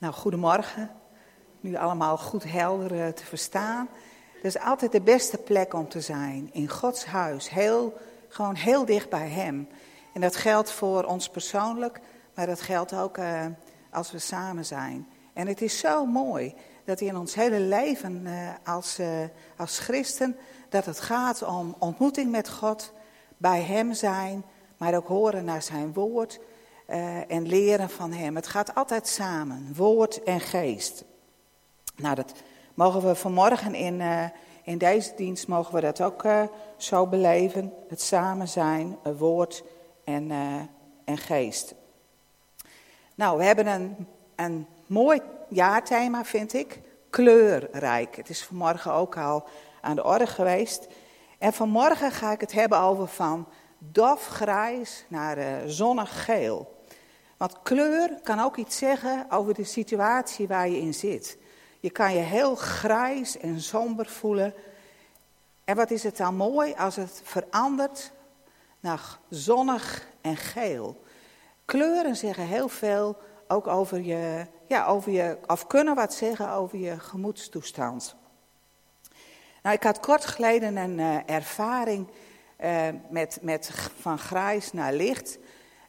Nou, 0.00 0.12
goedemorgen. 0.12 0.90
Nu 1.60 1.76
allemaal 1.76 2.18
goed 2.18 2.44
helder 2.44 3.04
eh, 3.04 3.08
te 3.08 3.24
verstaan. 3.24 3.88
Dat 4.34 4.44
is 4.44 4.58
altijd 4.58 4.92
de 4.92 5.00
beste 5.00 5.38
plek 5.38 5.74
om 5.74 5.88
te 5.88 6.00
zijn. 6.00 6.48
In 6.52 6.68
Gods 6.68 7.04
huis. 7.04 7.50
Heel, 7.50 7.98
gewoon 8.28 8.54
heel 8.54 8.84
dicht 8.84 9.08
bij 9.08 9.28
Hem. 9.28 9.68
En 10.14 10.20
dat 10.20 10.36
geldt 10.36 10.72
voor 10.72 11.04
ons 11.04 11.28
persoonlijk, 11.28 12.00
maar 12.34 12.46
dat 12.46 12.60
geldt 12.60 12.94
ook 12.94 13.18
uh, 13.18 13.46
als 13.90 14.12
we 14.12 14.18
samen 14.18 14.64
zijn. 14.64 15.08
En 15.32 15.46
het 15.46 15.62
is 15.62 15.78
zo 15.78 16.06
mooi 16.06 16.54
dat 16.84 17.00
in 17.00 17.16
ons 17.16 17.34
hele 17.34 17.60
leven 17.60 18.26
uh, 18.26 18.48
als, 18.64 18.98
als 19.56 19.78
christen, 19.78 20.36
dat 20.68 20.84
het 20.84 21.00
gaat 21.00 21.42
om 21.42 21.74
ontmoeting 21.78 22.30
met 22.30 22.48
God, 22.48 22.92
bij 23.36 23.62
Hem 23.62 23.92
zijn, 23.92 24.44
maar 24.76 24.94
ook 24.94 25.06
horen 25.06 25.44
naar 25.44 25.62
Zijn 25.62 25.92
woord 25.92 26.40
uh, 26.90 27.30
en 27.30 27.46
leren 27.46 27.90
van 27.90 28.12
Hem. 28.12 28.36
Het 28.36 28.46
gaat 28.46 28.74
altijd 28.74 29.08
samen, 29.08 29.72
woord 29.76 30.22
en 30.22 30.40
geest. 30.40 31.04
Nou, 31.96 32.14
dat 32.14 32.32
mogen 32.74 33.06
we 33.06 33.14
vanmorgen 33.14 33.74
in, 33.74 34.00
uh, 34.00 34.24
in 34.62 34.78
deze 34.78 35.12
dienst 35.16 35.48
mogen 35.48 35.74
we 35.74 35.80
dat 35.80 36.00
ook 36.00 36.24
uh, 36.24 36.42
zo 36.76 37.06
beleven. 37.06 37.72
Het 37.88 38.02
samen 38.02 38.48
zijn, 38.48 38.98
woord 39.18 39.64
en, 40.04 40.30
en 41.04 41.18
geest. 41.18 41.74
Nou, 43.14 43.38
we 43.38 43.44
hebben 43.44 43.66
een, 43.66 44.06
een 44.36 44.66
mooi 44.86 45.20
jaarthema, 45.48 46.24
vind 46.24 46.54
ik. 46.54 46.80
Kleurrijk. 47.10 48.16
Het 48.16 48.28
is 48.28 48.44
vanmorgen 48.44 48.92
ook 48.92 49.16
al 49.16 49.44
aan 49.80 49.96
de 49.96 50.04
orde 50.04 50.26
geweest. 50.26 50.86
En 51.38 51.52
vanmorgen 51.52 52.10
ga 52.10 52.32
ik 52.32 52.40
het 52.40 52.52
hebben 52.52 52.78
over 52.78 53.06
van 53.06 53.46
dof 53.78 54.26
grijs 54.26 55.04
naar 55.08 55.68
zonnig 55.68 56.24
geel. 56.24 56.78
Want 57.40 57.62
kleur 57.62 58.20
kan 58.22 58.40
ook 58.40 58.56
iets 58.56 58.78
zeggen 58.78 59.26
over 59.30 59.54
de 59.54 59.64
situatie 59.64 60.48
waar 60.48 60.68
je 60.68 60.80
in 60.80 60.94
zit. 60.94 61.38
Je 61.80 61.90
kan 61.90 62.14
je 62.14 62.20
heel 62.20 62.54
grijs 62.54 63.38
en 63.38 63.60
somber 63.60 64.06
voelen. 64.06 64.54
En 65.64 65.76
wat 65.76 65.90
is 65.90 66.02
het 66.02 66.16
dan 66.16 66.36
mooi 66.36 66.74
als 66.74 66.96
het 66.96 67.20
verandert 67.24 68.12
naar 68.80 69.18
zonnig 69.28 70.06
en 70.20 70.36
geel. 70.36 71.02
Kleuren 71.64 72.16
zeggen 72.16 72.46
heel 72.46 72.68
veel 72.68 73.16
ook 73.48 73.66
over 73.66 74.00
je, 74.00 74.46
ja, 74.66 74.86
over 74.86 75.12
je, 75.12 75.38
of 75.46 75.66
kunnen 75.66 75.94
wat 75.94 76.14
zeggen 76.14 76.50
over 76.50 76.78
je 76.78 76.98
gemoedstoestand. 76.98 78.16
Nou, 79.62 79.76
ik 79.76 79.82
had 79.82 80.00
kort 80.00 80.24
geleden 80.24 80.76
een 80.76 80.98
uh, 80.98 81.16
ervaring 81.26 82.08
uh, 82.60 82.88
met, 83.08 83.38
met 83.42 83.70
van 84.00 84.18
grijs 84.18 84.72
naar 84.72 84.92
licht. 84.92 85.38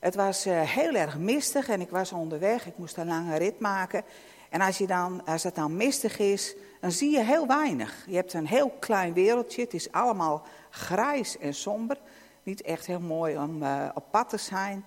Het 0.01 0.15
was 0.15 0.47
uh, 0.47 0.61
heel 0.61 0.93
erg 0.93 1.17
mistig 1.17 1.69
en 1.69 1.81
ik 1.81 1.89
was 1.89 2.11
onderweg. 2.11 2.67
Ik 2.67 2.77
moest 2.77 2.97
een 2.97 3.07
lange 3.07 3.37
rit 3.37 3.59
maken. 3.59 4.03
En 4.49 4.61
als, 4.61 4.77
je 4.77 4.87
dan, 4.87 5.25
als 5.25 5.43
het 5.43 5.55
dan 5.55 5.75
mistig 5.75 6.19
is, 6.19 6.55
dan 6.79 6.91
zie 6.91 7.11
je 7.11 7.23
heel 7.23 7.47
weinig. 7.47 8.05
Je 8.07 8.15
hebt 8.15 8.33
een 8.33 8.47
heel 8.47 8.69
klein 8.79 9.13
wereldje. 9.13 9.61
Het 9.61 9.73
is 9.73 9.91
allemaal 9.91 10.45
grijs 10.69 11.37
en 11.37 11.53
somber. 11.53 11.97
Niet 12.43 12.61
echt 12.61 12.85
heel 12.85 12.99
mooi 12.99 13.37
om 13.37 13.63
uh, 13.63 13.89
op 13.93 14.03
pad 14.11 14.29
te 14.29 14.37
zijn. 14.37 14.85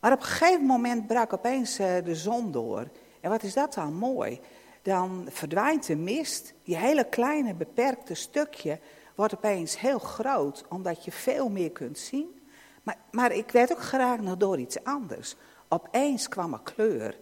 Maar 0.00 0.12
op 0.12 0.20
een 0.20 0.26
gegeven 0.26 0.66
moment 0.66 1.06
brak 1.06 1.32
opeens 1.32 1.80
uh, 1.80 1.86
de 2.04 2.14
zon 2.14 2.50
door. 2.50 2.88
En 3.20 3.30
wat 3.30 3.42
is 3.42 3.54
dat 3.54 3.74
dan 3.74 3.94
mooi? 3.94 4.40
Dan 4.82 5.26
verdwijnt 5.30 5.86
de 5.86 5.96
mist. 5.96 6.54
Je 6.62 6.76
hele 6.76 7.04
kleine 7.04 7.54
beperkte 7.54 8.14
stukje 8.14 8.78
wordt 9.14 9.34
opeens 9.34 9.80
heel 9.80 9.98
groot, 9.98 10.64
omdat 10.68 11.04
je 11.04 11.12
veel 11.12 11.48
meer 11.48 11.70
kunt 11.70 11.98
zien. 11.98 12.41
Maar, 12.82 12.96
maar 13.10 13.32
ik 13.32 13.50
werd 13.50 13.72
ook 13.72 13.82
geraakt 13.82 14.22
nog 14.22 14.36
door 14.36 14.58
iets 14.58 14.84
anders. 14.84 15.36
Opeens 15.68 16.28
kwam 16.28 16.52
er 16.52 16.60
kleur. 16.62 17.18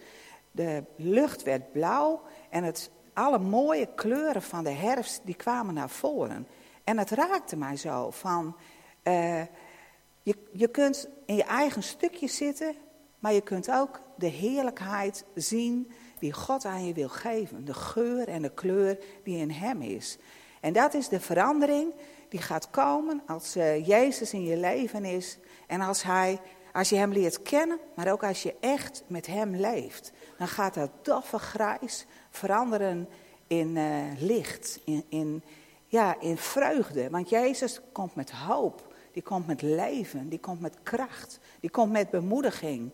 De 0.50 0.84
lucht 0.96 1.42
werd 1.42 1.72
blauw 1.72 2.22
en 2.50 2.64
het, 2.64 2.90
alle 3.12 3.38
mooie 3.38 3.88
kleuren 3.94 4.42
van 4.42 4.64
de 4.64 4.70
herfst 4.70 5.20
die 5.24 5.34
kwamen 5.34 5.74
naar 5.74 5.90
voren. 5.90 6.46
En 6.84 6.98
het 6.98 7.10
raakte 7.10 7.56
mij 7.56 7.76
zo 7.76 8.10
van, 8.10 8.56
uh, 9.04 9.40
je, 10.22 10.36
je 10.52 10.68
kunt 10.68 11.08
in 11.26 11.36
je 11.36 11.44
eigen 11.44 11.82
stukje 11.82 12.28
zitten, 12.28 12.74
maar 13.18 13.32
je 13.32 13.40
kunt 13.40 13.70
ook 13.70 14.00
de 14.16 14.26
heerlijkheid 14.26 15.24
zien 15.34 15.90
die 16.18 16.32
God 16.32 16.64
aan 16.64 16.86
je 16.86 16.92
wil 16.92 17.08
geven. 17.08 17.64
De 17.64 17.74
geur 17.74 18.28
en 18.28 18.42
de 18.42 18.54
kleur 18.54 18.98
die 19.24 19.36
in 19.36 19.50
hem 19.50 19.82
is. 19.82 20.18
En 20.60 20.72
dat 20.72 20.94
is 20.94 21.08
de 21.08 21.20
verandering 21.20 21.92
die 22.28 22.40
gaat 22.40 22.70
komen 22.70 23.22
als 23.26 23.56
uh, 23.56 23.86
Jezus 23.86 24.32
in 24.32 24.44
je 24.44 24.56
leven 24.56 25.04
is. 25.04 25.38
En 25.70 25.80
als, 25.80 26.02
hij, 26.02 26.40
als 26.72 26.88
je 26.88 26.96
hem 26.96 27.12
leert 27.12 27.42
kennen, 27.42 27.78
maar 27.94 28.12
ook 28.12 28.24
als 28.24 28.42
je 28.42 28.54
echt 28.60 29.02
met 29.06 29.26
hem 29.26 29.54
leeft. 29.54 30.12
Dan 30.38 30.48
gaat 30.48 30.74
dat 30.74 30.90
doffe 31.02 31.38
grijs 31.38 32.06
veranderen 32.30 33.08
in 33.46 33.76
uh, 33.76 33.84
licht, 34.18 34.80
in, 34.84 35.04
in, 35.08 35.42
ja, 35.86 36.20
in 36.20 36.36
vreugde. 36.36 37.10
Want 37.10 37.28
Jezus 37.28 37.80
komt 37.92 38.14
met 38.14 38.30
hoop, 38.30 38.94
die 39.12 39.22
komt 39.22 39.46
met 39.46 39.62
leven, 39.62 40.28
die 40.28 40.40
komt 40.40 40.60
met 40.60 40.76
kracht, 40.82 41.38
die 41.60 41.70
komt 41.70 41.92
met 41.92 42.10
bemoediging. 42.10 42.90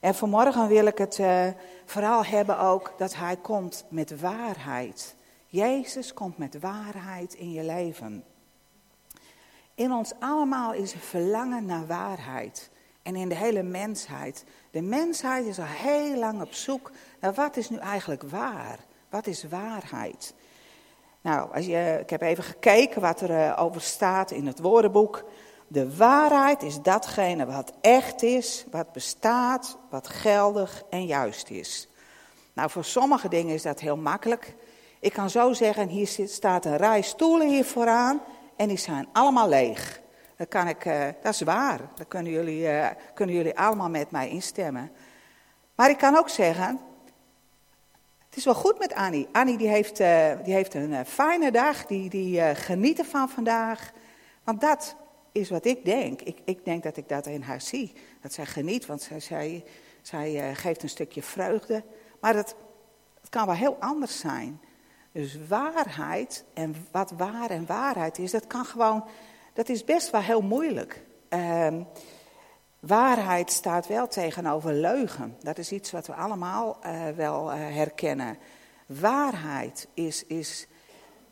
En 0.00 0.14
vanmorgen 0.14 0.68
wil 0.68 0.86
ik 0.86 0.98
het 0.98 1.18
uh, 1.18 1.46
vooral 1.84 2.24
hebben 2.24 2.58
ook 2.58 2.94
dat 2.96 3.14
hij 3.14 3.36
komt 3.36 3.84
met 3.88 4.20
waarheid. 4.20 5.14
Jezus 5.46 6.14
komt 6.14 6.38
met 6.38 6.60
waarheid 6.60 7.34
in 7.34 7.52
je 7.52 7.64
leven. 7.64 8.24
In 9.78 9.92
ons 9.92 10.12
allemaal 10.20 10.72
is 10.72 10.94
een 10.94 11.00
verlangen 11.00 11.66
naar 11.66 11.86
waarheid. 11.86 12.70
En 13.02 13.16
in 13.16 13.28
de 13.28 13.34
hele 13.34 13.62
mensheid. 13.62 14.44
De 14.70 14.82
mensheid 14.82 15.46
is 15.46 15.58
al 15.58 15.64
heel 15.64 16.18
lang 16.18 16.42
op 16.42 16.52
zoek 16.52 16.90
naar 17.20 17.34
wat 17.34 17.56
is 17.56 17.70
nu 17.70 17.76
eigenlijk 17.76 18.22
waar? 18.22 18.78
Wat 19.10 19.26
is 19.26 19.44
waarheid? 19.44 20.34
Nou, 21.20 21.54
als 21.54 21.66
je, 21.66 21.98
ik 22.00 22.10
heb 22.10 22.22
even 22.22 22.44
gekeken 22.44 23.00
wat 23.00 23.20
er 23.20 23.30
uh, 23.30 23.56
over 23.58 23.80
staat 23.80 24.30
in 24.30 24.46
het 24.46 24.60
woordenboek. 24.60 25.24
De 25.68 25.96
waarheid 25.96 26.62
is 26.62 26.82
datgene 26.82 27.46
wat 27.46 27.72
echt 27.80 28.22
is, 28.22 28.64
wat 28.70 28.92
bestaat, 28.92 29.78
wat 29.90 30.08
geldig 30.08 30.82
en 30.90 31.06
juist 31.06 31.50
is. 31.50 31.88
Nou, 32.52 32.70
voor 32.70 32.84
sommige 32.84 33.28
dingen 33.28 33.54
is 33.54 33.62
dat 33.62 33.80
heel 33.80 33.96
makkelijk. 33.96 34.54
Ik 35.00 35.12
kan 35.12 35.30
zo 35.30 35.52
zeggen, 35.52 35.88
hier 35.88 36.08
staat 36.26 36.64
een 36.64 36.76
rij 36.76 37.02
stoelen 37.02 37.48
hier 37.48 37.64
vooraan 37.64 38.20
en 38.58 38.68
die 38.68 38.76
zijn 38.76 39.08
allemaal 39.12 39.48
leeg. 39.48 40.00
Dat, 40.36 40.48
kan 40.48 40.68
ik, 40.68 40.84
uh, 40.84 41.04
dat 41.22 41.32
is 41.34 41.40
waar, 41.40 41.80
daar 41.94 42.06
kunnen 42.06 42.32
jullie, 42.32 42.62
uh, 42.62 42.88
kunnen 43.14 43.34
jullie 43.34 43.58
allemaal 43.58 43.88
met 43.88 44.10
mij 44.10 44.28
instemmen. 44.28 44.90
Maar 45.74 45.90
ik 45.90 45.98
kan 45.98 46.16
ook 46.16 46.28
zeggen, 46.28 46.80
het 48.28 48.36
is 48.36 48.44
wel 48.44 48.54
goed 48.54 48.78
met 48.78 48.94
Annie. 48.94 49.28
Annie 49.32 49.58
die 49.58 49.68
heeft, 49.68 50.00
uh, 50.00 50.30
die 50.44 50.54
heeft 50.54 50.74
een 50.74 51.06
fijne 51.06 51.50
dag, 51.50 51.86
die, 51.86 52.10
die 52.10 52.54
geniet 52.54 52.98
ervan 52.98 53.28
vandaag. 53.28 53.92
Want 54.44 54.60
dat 54.60 54.96
is 55.32 55.50
wat 55.50 55.64
ik 55.64 55.84
denk. 55.84 56.22
Ik, 56.22 56.38
ik 56.44 56.64
denk 56.64 56.82
dat 56.82 56.96
ik 56.96 57.08
dat 57.08 57.26
in 57.26 57.42
haar 57.42 57.60
zie. 57.60 57.92
Dat 58.22 58.32
zij 58.32 58.46
geniet, 58.46 58.86
want 58.86 59.02
zij, 59.02 59.20
zij, 59.20 59.64
zij 60.02 60.54
geeft 60.54 60.82
een 60.82 60.88
stukje 60.88 61.22
vreugde. 61.22 61.84
Maar 62.20 62.34
het, 62.34 62.54
het 63.20 63.28
kan 63.28 63.46
wel 63.46 63.54
heel 63.54 63.76
anders 63.80 64.18
zijn. 64.18 64.60
Dus 65.18 65.38
waarheid 65.48 66.44
en 66.54 66.86
wat 66.90 67.10
waar 67.16 67.50
en 67.50 67.66
waarheid 67.66 68.18
is, 68.18 68.30
dat 68.30 68.46
kan 68.46 68.64
gewoon, 68.64 69.04
dat 69.52 69.68
is 69.68 69.84
best 69.84 70.10
wel 70.10 70.20
heel 70.20 70.40
moeilijk. 70.40 71.04
Um, 71.28 71.86
waarheid 72.80 73.50
staat 73.50 73.86
wel 73.86 74.08
tegenover 74.08 74.72
leugen. 74.72 75.36
Dat 75.40 75.58
is 75.58 75.72
iets 75.72 75.90
wat 75.90 76.06
we 76.06 76.14
allemaal 76.14 76.78
uh, 76.86 77.08
wel 77.08 77.52
uh, 77.52 77.56
herkennen. 77.56 78.38
Waarheid 78.86 79.88
is, 79.94 80.26
is, 80.26 80.66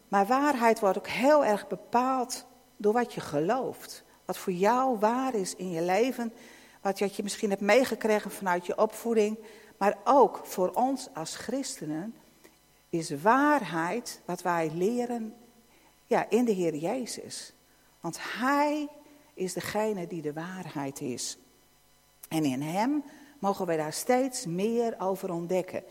maar 0.08 0.26
waarheid 0.26 0.80
wordt 0.80 0.98
ook 0.98 1.08
heel 1.08 1.44
erg 1.44 1.66
bepaald 1.66 2.46
door 2.76 2.92
wat 2.92 3.12
je 3.12 3.20
gelooft. 3.20 4.04
Wat 4.24 4.38
voor 4.38 4.52
jou 4.52 4.98
waar 4.98 5.34
is 5.34 5.56
in 5.56 5.70
je 5.70 5.82
leven, 5.82 6.32
wat 6.80 6.98
je 6.98 7.22
misschien 7.22 7.50
hebt 7.50 7.62
meegekregen 7.62 8.30
vanuit 8.30 8.66
je 8.66 8.78
opvoeding, 8.78 9.38
maar 9.78 9.96
ook 10.04 10.40
voor 10.44 10.70
ons 10.70 11.08
als 11.14 11.36
christenen 11.36 12.14
is 12.98 13.10
waarheid 13.22 14.20
wat 14.24 14.42
wij 14.42 14.70
leren 14.74 15.34
ja, 16.06 16.30
in 16.30 16.44
de 16.44 16.52
Heer 16.52 16.74
Jezus. 16.74 17.52
Want 18.00 18.18
Hij 18.20 18.88
is 19.34 19.52
degene 19.52 20.06
die 20.06 20.22
de 20.22 20.32
waarheid 20.32 21.00
is. 21.00 21.38
En 22.28 22.44
in 22.44 22.62
Hem 22.62 23.04
mogen 23.38 23.66
wij 23.66 23.76
daar 23.76 23.92
steeds 23.92 24.46
meer 24.46 24.94
over 24.98 25.32
ontdekken. 25.32 25.82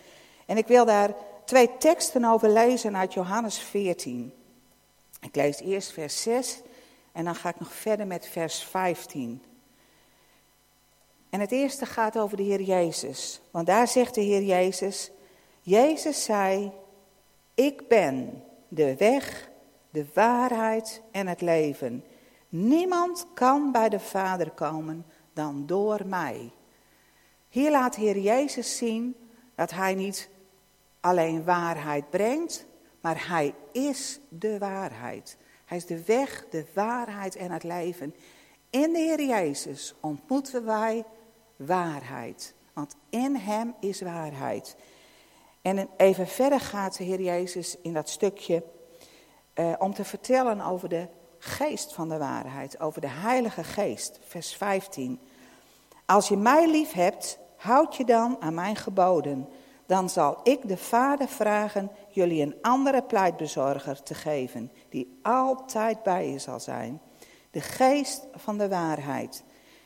En 0.45 0.57
ik 0.57 0.67
wil 0.67 0.85
daar 0.85 1.15
twee 1.45 1.77
teksten 1.77 2.25
over 2.25 2.49
lezen 2.49 2.97
uit 2.97 3.13
Johannes 3.13 3.57
14. 3.57 4.33
Ik 5.21 5.35
lees 5.35 5.59
eerst 5.59 5.91
vers 5.91 6.21
6 6.21 6.61
en 7.11 7.25
dan 7.25 7.35
ga 7.35 7.49
ik 7.49 7.59
nog 7.59 7.73
verder 7.73 8.07
met 8.07 8.27
vers 8.27 8.63
15. 8.63 9.43
En 11.29 11.39
het 11.39 11.51
eerste 11.51 11.85
gaat 11.85 12.17
over 12.17 12.37
de 12.37 12.43
Heer 12.43 12.61
Jezus. 12.61 13.41
Want 13.51 13.67
daar 13.67 13.87
zegt 13.87 14.15
de 14.15 14.21
Heer 14.21 14.43
Jezus, 14.43 15.11
Jezus 15.61 16.23
zei, 16.23 16.71
ik 17.55 17.87
ben 17.87 18.43
de 18.67 18.95
weg, 18.95 19.49
de 19.89 20.05
waarheid 20.13 21.01
en 21.11 21.27
het 21.27 21.41
leven. 21.41 22.03
Niemand 22.49 23.27
kan 23.33 23.71
bij 23.71 23.89
de 23.89 23.99
Vader 23.99 24.51
komen 24.51 25.05
dan 25.33 25.65
door 25.65 26.01
mij. 26.05 26.51
Hier 27.49 27.71
laat 27.71 27.95
Heer 27.95 28.17
Jezus 28.17 28.77
zien 28.77 29.15
dat 29.55 29.71
hij 29.71 29.95
niet 29.95 30.29
alleen 30.99 31.43
waarheid 31.43 32.09
brengt, 32.09 32.65
maar 33.01 33.27
hij 33.27 33.53
is 33.71 34.19
de 34.29 34.57
waarheid. 34.57 35.37
Hij 35.65 35.77
is 35.77 35.85
de 35.85 36.03
weg, 36.03 36.45
de 36.49 36.65
waarheid 36.73 37.35
en 37.35 37.51
het 37.51 37.63
leven. 37.63 38.15
In 38.69 38.93
de 38.93 38.99
Heer 38.99 39.23
Jezus 39.23 39.95
ontmoeten 39.99 40.65
wij 40.65 41.03
waarheid. 41.55 42.53
Want 42.73 42.95
in 43.09 43.35
Hem 43.35 43.75
is 43.79 44.01
waarheid. 44.01 44.75
En 45.65 45.89
even 45.97 46.27
verder 46.27 46.59
gaat 46.59 46.97
de 46.97 47.03
Heer 47.03 47.21
Jezus 47.21 47.77
in 47.81 47.93
dat 47.93 48.09
stukje 48.09 48.63
eh, 49.53 49.73
om 49.77 49.93
te 49.93 50.03
vertellen 50.03 50.61
over 50.61 50.89
de 50.89 51.07
geest 51.37 51.93
van 51.93 52.09
de 52.09 52.17
waarheid, 52.17 52.79
over 52.79 53.01
de 53.01 53.09
Heilige 53.09 53.63
Geest, 53.63 54.19
vers 54.27 54.55
15. 54.55 55.19
Als 56.05 56.27
je 56.27 56.37
mij 56.37 56.69
lief 56.69 56.91
hebt, 56.91 57.37
houd 57.55 57.95
je 57.95 58.05
dan 58.05 58.37
aan 58.39 58.53
mijn 58.53 58.75
geboden. 58.75 59.49
Dan 59.85 60.09
zal 60.09 60.39
ik 60.43 60.67
de 60.67 60.77
Vader 60.77 61.27
vragen 61.27 61.91
jullie 62.09 62.41
een 62.41 62.55
andere 62.61 63.01
pleitbezorger 63.03 64.03
te 64.03 64.13
geven, 64.13 64.71
die 64.89 65.19
altijd 65.21 66.03
bij 66.03 66.29
je 66.29 66.39
zal 66.39 66.59
zijn. 66.59 67.01
De 67.51 67.61
geest 67.61 68.27
van 68.33 68.57
de 68.57 68.69
waarheid. 68.69 69.43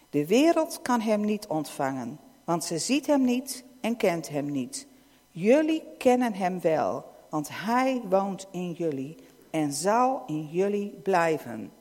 De 0.10 0.28
wereld 0.28 0.82
kan 0.82 1.02
hem 1.02 1.22
niet 1.22 1.48
ontvangen, 1.48 2.20
want 2.44 2.64
ze 2.64 2.78
ziet 2.78 3.08
hem 3.08 3.24
niet 3.24 3.64
en 3.82 3.98
kent 3.98 4.30
hem 4.30 4.52
niet. 4.52 4.88
Jullie 5.32 5.84
kennen 5.98 6.34
hem 6.34 6.62
wel, 6.62 7.06
want 7.30 7.50
hij 7.52 8.02
woont 8.10 8.48
in 8.52 8.72
jullie 8.72 9.16
en 9.50 9.74
zal 9.74 10.24
in 10.26 10.46
jullie 10.46 10.90
blijven. 11.04 11.72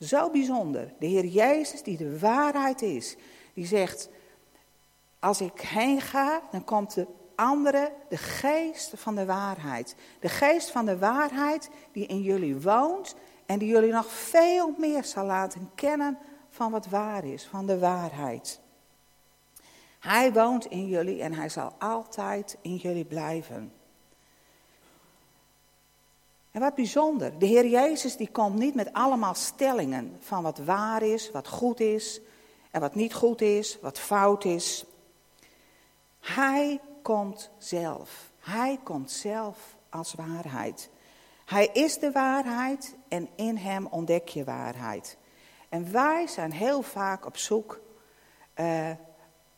Zo 0.00 0.30
bijzonder. 0.30 0.92
De 0.98 1.06
Heer 1.06 1.26
Jezus, 1.26 1.82
die 1.82 1.96
de 1.96 2.18
waarheid 2.18 2.82
is, 2.82 3.16
die 3.54 3.66
zegt: 3.66 4.08
Als 5.18 5.40
ik 5.40 5.60
heen 5.60 6.00
ga, 6.00 6.40
dan 6.50 6.64
komt 6.64 6.94
de 6.94 7.06
andere, 7.34 7.92
de 8.08 8.16
geest 8.16 8.92
van 8.96 9.14
de 9.14 9.24
waarheid. 9.24 9.94
De 10.20 10.28
geest 10.28 10.70
van 10.70 10.86
de 10.86 10.98
waarheid 10.98 11.70
die 11.92 12.06
in 12.06 12.22
jullie 12.22 12.60
woont 12.60 13.14
en 13.46 13.58
die 13.58 13.68
jullie 13.68 13.92
nog 13.92 14.06
veel 14.06 14.74
meer 14.78 15.04
zal 15.04 15.24
laten 15.24 15.70
kennen 15.74 16.18
van 16.48 16.70
wat 16.70 16.86
waar 16.86 17.24
is, 17.24 17.46
van 17.46 17.66
de 17.66 17.78
waarheid. 17.78 18.60
Hij 19.98 20.32
woont 20.32 20.66
in 20.66 20.86
jullie 20.86 21.22
en 21.22 21.34
hij 21.34 21.48
zal 21.48 21.72
altijd 21.78 22.56
in 22.60 22.76
jullie 22.76 23.04
blijven. 23.04 23.72
En 26.50 26.60
wat 26.60 26.74
bijzonder, 26.74 27.38
de 27.38 27.46
Heer 27.46 27.66
Jezus 27.66 28.16
die 28.16 28.30
komt 28.30 28.58
niet 28.58 28.74
met 28.74 28.92
allemaal 28.92 29.34
stellingen 29.34 30.16
van 30.20 30.42
wat 30.42 30.58
waar 30.58 31.02
is, 31.02 31.30
wat 31.30 31.48
goed 31.48 31.80
is 31.80 32.20
en 32.70 32.80
wat 32.80 32.94
niet 32.94 33.14
goed 33.14 33.40
is, 33.40 33.78
wat 33.80 33.98
fout 33.98 34.44
is. 34.44 34.84
Hij 36.20 36.80
komt 37.02 37.50
zelf. 37.58 38.30
Hij 38.40 38.80
komt 38.82 39.10
zelf 39.10 39.76
als 39.88 40.14
waarheid. 40.14 40.90
Hij 41.44 41.66
is 41.72 41.98
de 41.98 42.12
waarheid 42.12 42.94
en 43.08 43.28
in 43.36 43.56
hem 43.56 43.86
ontdek 43.86 44.28
je 44.28 44.44
waarheid. 44.44 45.16
En 45.68 45.92
wij 45.92 46.26
zijn 46.26 46.52
heel 46.52 46.82
vaak 46.82 47.26
op 47.26 47.36
zoek 47.36 47.80
uh, 48.60 48.90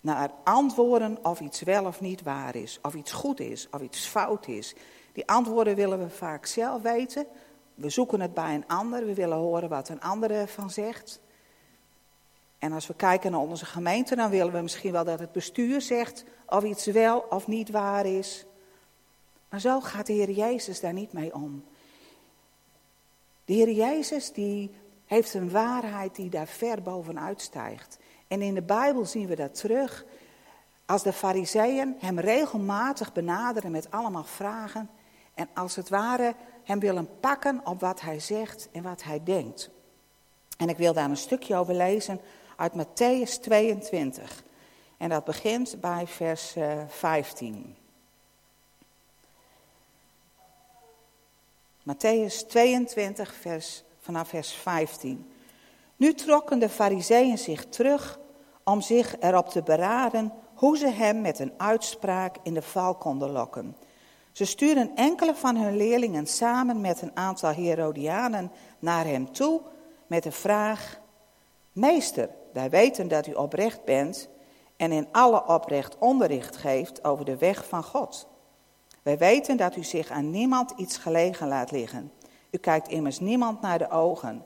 naar 0.00 0.31
antwoorden 0.44 1.25
of 1.25 1.41
iets 1.41 1.61
wel 1.61 1.85
of 1.85 2.00
niet 2.00 2.23
waar 2.23 2.56
is, 2.56 2.79
of 2.82 2.94
iets 2.94 3.12
goed 3.12 3.41
is, 3.41 3.69
of 3.70 3.81
iets 3.81 4.06
fout 4.06 4.49
is. 4.49 4.75
Die 5.12 5.29
antwoorden 5.29 5.75
willen 5.75 5.99
we 5.99 6.11
vaak 6.11 6.47
zelf 6.47 6.82
weten. 6.82 7.26
We 7.75 7.91
zoeken 7.91 8.20
het 8.20 8.35
bij 8.35 8.55
een 8.55 8.67
ander, 8.67 9.06
we 9.06 9.14
willen 9.14 9.37
horen 9.37 9.69
wat 9.69 9.88
een 9.88 10.00
ander 10.00 10.31
ervan 10.31 10.70
zegt. 10.70 11.20
En 12.58 12.73
als 12.73 12.87
we 12.87 12.94
kijken 12.94 13.31
naar 13.31 13.41
onze 13.41 13.64
gemeente, 13.64 14.17
dan 14.17 14.31
willen 14.31 14.52
we 14.52 14.61
misschien 14.61 14.93
wel 14.93 15.05
dat 15.05 15.19
het 15.19 15.32
bestuur 15.32 15.81
zegt 15.81 16.25
of 16.47 16.64
iets 16.64 16.87
wel 16.87 17.19
of 17.29 17.47
niet 17.47 17.70
waar 17.70 18.06
is. 18.06 18.44
Maar 19.49 19.61
zo 19.61 19.81
gaat 19.81 20.06
de 20.06 20.12
Heer 20.12 20.31
Jezus 20.31 20.81
daar 20.81 20.93
niet 20.93 21.12
mee 21.12 21.35
om. 21.35 21.64
De 23.44 23.52
Heer 23.52 23.70
Jezus 23.70 24.32
die 24.32 24.70
heeft 25.06 25.35
een 25.35 25.50
waarheid 25.50 26.14
die 26.14 26.31
daar 26.31 26.47
ver 26.47 26.82
bovenuit 26.82 27.41
stijgt. 27.41 27.99
En 28.30 28.42
in 28.42 28.54
de 28.54 28.62
Bijbel 28.62 29.04
zien 29.04 29.26
we 29.26 29.36
dat 29.36 29.54
terug. 29.54 30.04
Als 30.86 31.02
de 31.02 31.12
fariseeën 31.12 31.96
hem 31.98 32.18
regelmatig 32.18 33.12
benaderen 33.12 33.70
met 33.70 33.90
allemaal 33.90 34.24
vragen. 34.24 34.90
En 35.34 35.48
als 35.54 35.76
het 35.76 35.88
ware 35.88 36.34
hem 36.64 36.78
willen 36.78 37.18
pakken 37.20 37.60
op 37.64 37.80
wat 37.80 38.00
hij 38.00 38.20
zegt 38.20 38.68
en 38.72 38.82
wat 38.82 39.02
hij 39.02 39.22
denkt. 39.24 39.70
En 40.56 40.68
ik 40.68 40.76
wil 40.76 40.92
daar 40.92 41.10
een 41.10 41.16
stukje 41.16 41.56
over 41.56 41.74
lezen 41.74 42.20
uit 42.56 42.72
Matthäus 42.72 43.40
22. 43.40 44.42
En 44.96 45.08
dat 45.08 45.24
begint 45.24 45.80
bij 45.80 46.06
vers 46.06 46.56
15. 46.88 47.76
Eh, 51.84 51.94
Matthäus 51.94 52.46
22, 52.48 53.34
vers, 53.34 53.82
vanaf 54.00 54.28
vers 54.28 54.52
15. 54.52 55.32
Nu 56.00 56.14
trokken 56.14 56.58
de 56.58 56.69
fariseeën 56.69 57.38
zich 57.38 57.64
terug 57.64 58.20
om 58.64 58.81
zich 58.81 59.17
erop 59.19 59.49
te 59.49 59.62
beraden 59.62 60.32
hoe 60.55 60.79
ze 60.79 60.88
hem 60.88 61.20
met 61.20 61.38
een 61.38 61.52
uitspraak 61.56 62.37
in 62.43 62.55
de 62.55 62.62
val 62.62 62.94
konden 62.94 63.31
lokken. 63.31 63.76
Ze 64.32 64.44
stuurden 64.44 64.94
enkele 64.94 65.35
van 65.35 65.56
hun 65.56 65.76
leerlingen 65.76 66.26
samen 66.26 66.81
met 66.81 67.02
een 67.02 67.17
aantal 67.17 67.50
Herodianen 67.50 68.52
naar 68.79 69.05
hem 69.05 69.32
toe 69.32 69.61
met 70.06 70.23
de 70.23 70.32
vraag: 70.32 71.00
Meester, 71.73 72.29
wij 72.52 72.70
weten 72.70 73.08
dat 73.08 73.26
u 73.26 73.32
oprecht 73.32 73.85
bent 73.85 74.29
en 74.76 74.93
in 74.93 75.08
alle 75.12 75.47
oprecht 75.47 75.99
onderricht 75.99 76.56
geeft 76.56 77.05
over 77.05 77.25
de 77.25 77.37
weg 77.37 77.69
van 77.69 77.85
God. 77.85 78.29
Wij 79.02 79.19
weten 79.19 79.56
dat 79.56 79.76
u 79.76 79.85
zich 79.85 80.11
aan 80.11 80.31
niemand 80.31 80.73
iets 80.76 80.97
gelegen 80.97 81.49
laat 81.49 81.70
liggen. 81.70 82.12
U 82.50 82.58
kijkt 82.58 82.88
immers 82.88 83.19
niemand 83.19 83.61
naar 83.61 83.79
de 83.79 83.91
ogen. 83.91 84.44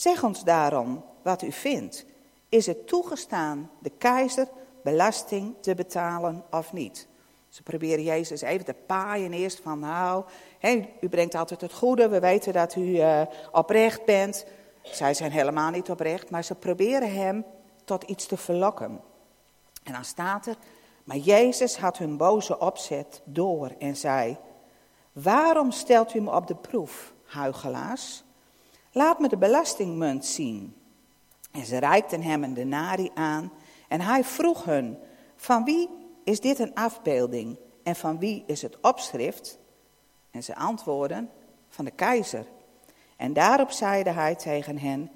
Zeg 0.00 0.22
ons 0.22 0.44
daarom 0.44 1.04
wat 1.22 1.42
u 1.42 1.52
vindt. 1.52 2.04
Is 2.48 2.66
het 2.66 2.86
toegestaan 2.86 3.70
de 3.78 3.90
keizer 3.90 4.48
belasting 4.82 5.54
te 5.60 5.74
betalen 5.74 6.44
of 6.50 6.72
niet? 6.72 7.08
Ze 7.48 7.62
proberen 7.62 8.04
Jezus 8.04 8.40
even 8.40 8.64
te 8.64 8.74
paaien 8.86 9.32
eerst 9.32 9.60
van 9.60 9.78
nou, 9.78 10.24
u 11.00 11.08
brengt 11.08 11.34
altijd 11.34 11.60
het 11.60 11.72
goede, 11.72 12.08
we 12.08 12.20
weten 12.20 12.52
dat 12.52 12.76
u 12.76 12.80
uh, 12.80 13.22
oprecht 13.52 14.04
bent. 14.04 14.46
Zij 14.82 15.14
zijn 15.14 15.32
helemaal 15.32 15.70
niet 15.70 15.90
oprecht, 15.90 16.30
maar 16.30 16.44
ze 16.44 16.54
proberen 16.54 17.14
hem 17.14 17.44
tot 17.84 18.02
iets 18.02 18.26
te 18.26 18.36
verlokken. 18.36 19.00
En 19.84 19.92
dan 19.92 20.04
staat 20.04 20.46
er, 20.46 20.56
maar 21.04 21.16
Jezus 21.16 21.76
had 21.76 21.98
hun 21.98 22.16
boze 22.16 22.58
opzet 22.58 23.22
door 23.24 23.74
en 23.78 23.96
zei, 23.96 24.38
waarom 25.12 25.70
stelt 25.70 26.14
u 26.14 26.20
me 26.20 26.34
op 26.34 26.46
de 26.46 26.56
proef, 26.56 27.12
huigelaars? 27.24 28.24
Laat 28.92 29.18
me 29.18 29.28
de 29.28 29.36
belastingmunt 29.36 30.24
zien. 30.24 30.74
En 31.50 31.64
ze 31.64 31.78
reikten 31.78 32.22
hem 32.22 32.44
een 32.44 32.54
denari 32.54 33.10
aan 33.14 33.52
en 33.88 34.00
hij 34.00 34.24
vroeg 34.24 34.64
hun, 34.64 34.98
van 35.36 35.64
wie 35.64 35.88
is 36.24 36.40
dit 36.40 36.58
een 36.58 36.74
afbeelding 36.74 37.58
en 37.82 37.96
van 37.96 38.18
wie 38.18 38.44
is 38.46 38.62
het 38.62 38.80
opschrift? 38.80 39.58
En 40.30 40.42
ze 40.42 40.56
antwoorden, 40.56 41.30
van 41.68 41.84
de 41.84 41.90
keizer. 41.90 42.46
En 43.16 43.32
daarop 43.32 43.70
zeide 43.70 44.10
hij 44.10 44.34
tegen 44.34 44.78
hen, 44.78 45.10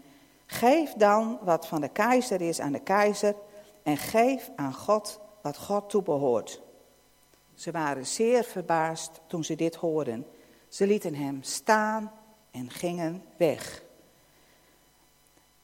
geef 0.46 0.92
dan 0.92 1.38
wat 1.42 1.66
van 1.66 1.80
de 1.80 1.88
keizer 1.88 2.40
is 2.40 2.60
aan 2.60 2.72
de 2.72 2.82
keizer 2.82 3.34
en 3.82 3.96
geef 3.96 4.50
aan 4.56 4.74
God 4.74 5.20
wat 5.42 5.58
God 5.58 5.90
toebehoort. 5.90 6.62
Ze 7.54 7.70
waren 7.70 8.06
zeer 8.06 8.44
verbaasd 8.44 9.20
toen 9.26 9.44
ze 9.44 9.54
dit 9.54 9.74
hoorden. 9.74 10.26
Ze 10.68 10.86
lieten 10.86 11.14
hem 11.14 11.42
staan 11.42 12.12
en 12.54 12.70
gingen 12.70 13.22
weg. 13.36 13.82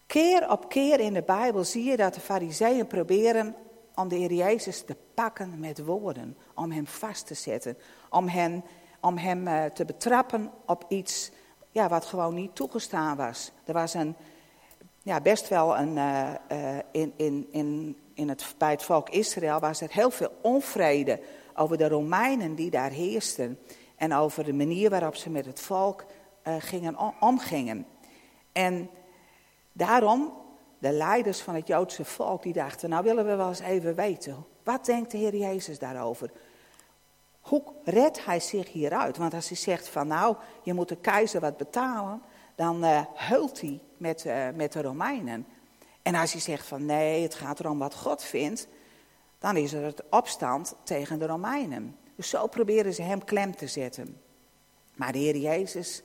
Keer 0.07 0.51
op 0.51 0.69
keer 0.69 1.01
in 1.01 1.13
de 1.13 1.23
Bijbel 1.23 1.65
zie 1.65 1.85
je 1.85 1.97
dat 1.97 2.15
de 2.15 2.21
fariseeën 2.21 2.87
proberen 2.87 3.55
om 3.95 4.09
de 4.09 4.17
Heer 4.17 4.33
Jezus 4.33 4.85
te 4.85 4.97
pakken 5.15 5.59
met 5.59 5.85
woorden, 5.85 6.37
om 6.55 6.71
hem 6.71 6.87
vast 6.87 7.27
te 7.27 7.35
zetten, 7.35 7.77
om 8.09 8.29
hem, 8.29 8.63
om 9.01 9.17
hem 9.19 9.47
uh, 9.47 9.65
te 9.65 9.85
betrappen 9.85 10.51
op 10.67 10.85
iets 10.89 11.31
ja, 11.71 11.89
wat 11.89 12.05
gewoon 12.05 12.35
niet 12.35 12.55
toegestaan 12.55 13.17
was. 13.17 13.53
Er 13.65 13.73
was 13.73 13.95
een, 13.95 14.17
ja, 15.03 15.21
best 15.21 15.49
wel 15.49 15.79
een, 15.79 15.97
uh, 15.97 16.31
uh, 16.53 16.79
in, 16.93 17.13
in, 17.17 17.49
in, 17.51 17.97
in 18.15 18.29
het, 18.29 18.55
bij 18.59 18.71
het 18.71 18.83
volk 18.83 19.09
Israël 19.09 19.61
was 19.61 19.81
er 19.81 19.93
heel 19.93 20.11
veel 20.11 20.33
onvrede 20.41 21.21
over 21.55 21.77
de 21.77 21.89
Romeinen 21.89 22.55
die 22.55 22.71
daar 22.71 22.91
heersten 22.91 23.59
en 23.97 24.13
over 24.13 24.45
de 24.45 24.53
manier 24.53 24.91
waarop 24.91 25.17
ze 25.17 25.31
met 25.31 25.47
het 25.47 25.61
volk 25.61 26.05
gingen, 26.43 27.21
omgingen. 27.21 27.87
En 28.53 28.91
daarom, 29.73 30.33
de 30.79 30.93
leiders 30.93 31.41
van 31.41 31.55
het 31.55 31.67
Joodse 31.67 32.05
volk, 32.05 32.43
die 32.43 32.53
dachten, 32.53 32.89
nou 32.89 33.05
willen 33.05 33.27
we 33.27 33.35
wel 33.35 33.49
eens 33.49 33.61
even 33.61 33.95
weten, 33.95 34.45
wat 34.63 34.85
denkt 34.85 35.11
de 35.11 35.17
Heer 35.17 35.37
Jezus 35.37 35.79
daarover? 35.79 36.31
Hoe 37.41 37.63
redt 37.85 38.25
hij 38.25 38.41
zich 38.41 38.73
hieruit? 38.73 39.17
Want 39.17 39.35
als 39.35 39.49
hij 39.49 39.57
zegt 39.57 39.89
van 39.89 40.07
nou, 40.07 40.37
je 40.63 40.75
moet 40.75 40.89
de 40.89 40.97
keizer 40.97 41.41
wat 41.41 41.57
betalen, 41.57 42.23
dan 42.55 42.85
uh, 42.85 43.01
heult 43.15 43.61
hij 43.61 43.81
met, 43.97 44.25
uh, 44.25 44.49
met 44.55 44.73
de 44.73 44.83
Romeinen. 44.83 45.47
En 46.03 46.15
als 46.15 46.33
hij 46.33 46.41
zegt 46.41 46.67
van 46.67 46.87
nee, 46.87 47.23
het 47.23 47.35
gaat 47.35 47.61
erom 47.61 47.79
wat 47.79 47.95
God 47.95 48.23
vindt, 48.23 48.69
dan 49.39 49.57
is 49.57 49.73
er 49.73 49.85
het 49.85 50.03
opstand 50.11 50.75
tegen 50.83 51.19
de 51.19 51.27
Romeinen. 51.27 51.97
Dus 52.17 52.29
zo 52.29 52.47
proberen 52.47 52.95
ze 52.95 53.03
hem 53.03 53.25
klem 53.25 53.57
te 53.57 53.67
zetten. 53.67 54.21
Maar 54.95 55.13
de 55.13 55.19
Heer 55.19 55.37
Jezus, 55.37 56.03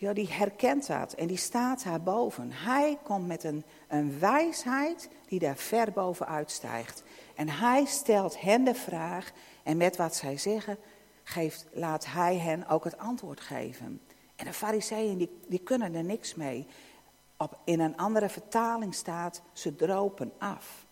ja, 0.00 0.12
die 0.12 0.28
herkent 0.32 0.86
dat 0.86 1.12
en 1.12 1.26
die 1.26 1.36
staat 1.36 1.84
daar 1.84 2.02
boven. 2.02 2.52
Hij 2.52 2.98
komt 3.02 3.26
met 3.26 3.44
een, 3.44 3.64
een 3.88 4.18
wijsheid 4.18 5.08
die 5.26 5.38
daar 5.38 5.56
ver 5.56 5.92
bovenuit 5.92 6.50
stijgt. 6.50 7.02
En 7.34 7.48
hij 7.48 7.84
stelt 7.84 8.40
hen 8.40 8.64
de 8.64 8.74
vraag 8.74 9.32
en 9.62 9.76
met 9.76 9.96
wat 9.96 10.16
zij 10.16 10.38
zeggen, 10.38 10.76
geeft, 11.22 11.66
laat 11.72 12.06
hij 12.06 12.36
hen 12.36 12.68
ook 12.68 12.84
het 12.84 12.98
antwoord 12.98 13.40
geven. 13.40 14.00
En 14.36 14.44
de 14.44 14.52
fariseeën 14.52 15.18
die, 15.18 15.38
die 15.48 15.58
kunnen 15.58 15.94
er 15.94 16.04
niks 16.04 16.34
mee. 16.34 16.66
Op, 17.36 17.58
in 17.64 17.80
een 17.80 17.96
andere 17.96 18.28
vertaling 18.28 18.94
staat, 18.94 19.42
ze 19.52 19.76
dropen 19.76 20.32
af. 20.38 20.86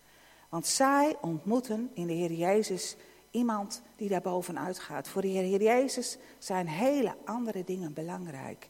Want 0.49 0.67
zij 0.67 1.15
ontmoeten 1.21 1.91
in 1.93 2.07
de 2.07 2.13
Heer 2.13 2.33
Jezus 2.33 2.95
iemand 3.31 3.81
die 3.95 4.09
daar 4.09 4.21
bovenuit 4.21 4.79
gaat. 4.79 5.07
Voor 5.07 5.21
de 5.21 5.27
Heer 5.27 5.61
Jezus 5.61 6.17
zijn 6.39 6.67
hele 6.67 7.15
andere 7.25 7.63
dingen 7.63 7.93
belangrijk. 7.93 8.69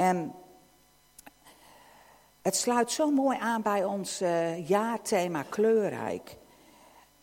En 0.00 0.34
het 2.42 2.56
sluit 2.56 2.90
zo 2.90 3.10
mooi 3.10 3.38
aan 3.38 3.62
bij 3.62 3.84
ons 3.84 4.22
uh, 4.22 4.68
jaarthema 4.68 5.42
kleurrijk. 5.42 6.36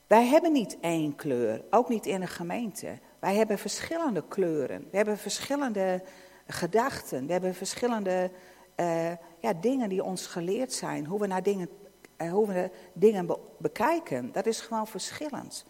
Wij 0.07 0.25
hebben 0.25 0.51
niet 0.51 0.77
één 0.79 1.15
kleur, 1.15 1.63
ook 1.69 1.89
niet 1.89 2.05
in 2.05 2.21
een 2.21 2.27
gemeente. 2.27 2.99
Wij 3.19 3.35
hebben 3.35 3.57
verschillende 3.57 4.23
kleuren. 4.27 4.87
We 4.91 4.97
hebben 4.97 5.17
verschillende 5.17 6.03
gedachten. 6.47 7.25
We 7.25 7.31
hebben 7.31 7.55
verschillende 7.55 8.31
uh, 8.75 9.11
ja, 9.39 9.53
dingen 9.61 9.89
die 9.89 10.03
ons 10.03 10.25
geleerd 10.25 10.73
zijn. 10.73 11.05
Hoe 11.05 11.19
we 11.19 11.27
naar 11.27 11.43
dingen, 11.43 11.69
uh, 12.17 12.31
hoe 12.31 12.47
we 12.47 12.71
dingen 12.93 13.25
be 13.25 13.39
bekijken. 13.57 14.31
Dat 14.31 14.45
is 14.45 14.61
gewoon 14.61 14.87
verschillend. 14.87 15.65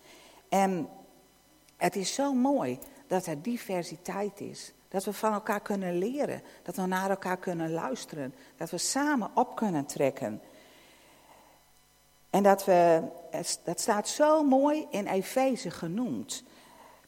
En 0.50 0.90
het 1.78 1.96
is 1.96 2.14
zo 2.14 2.34
mooi 2.34 2.80
dat 3.08 3.26
er 3.26 3.42
diversiteit 3.42 4.42
is. 4.42 4.74
Dat 4.90 5.04
we 5.04 5.14
van 5.14 5.34
elkaar 5.34 5.60
kunnen 5.60 5.98
leren. 5.98 6.42
Dat 6.64 6.76
we 6.76 6.86
naar 6.86 7.10
elkaar 7.10 7.38
kunnen 7.38 7.72
luisteren. 7.72 8.34
Dat 8.58 8.70
we 8.70 8.78
samen 8.78 9.30
op 9.34 9.56
kunnen 9.56 9.86
trekken. 9.86 10.42
En 12.30 12.44
dat 12.44 12.66
we, 12.66 13.02
dat 13.64 13.80
staat 13.80 14.08
zo 14.08 14.44
mooi 14.44 14.88
in 14.90 15.08
Efeze 15.08 15.72
genoemd. 15.72 16.44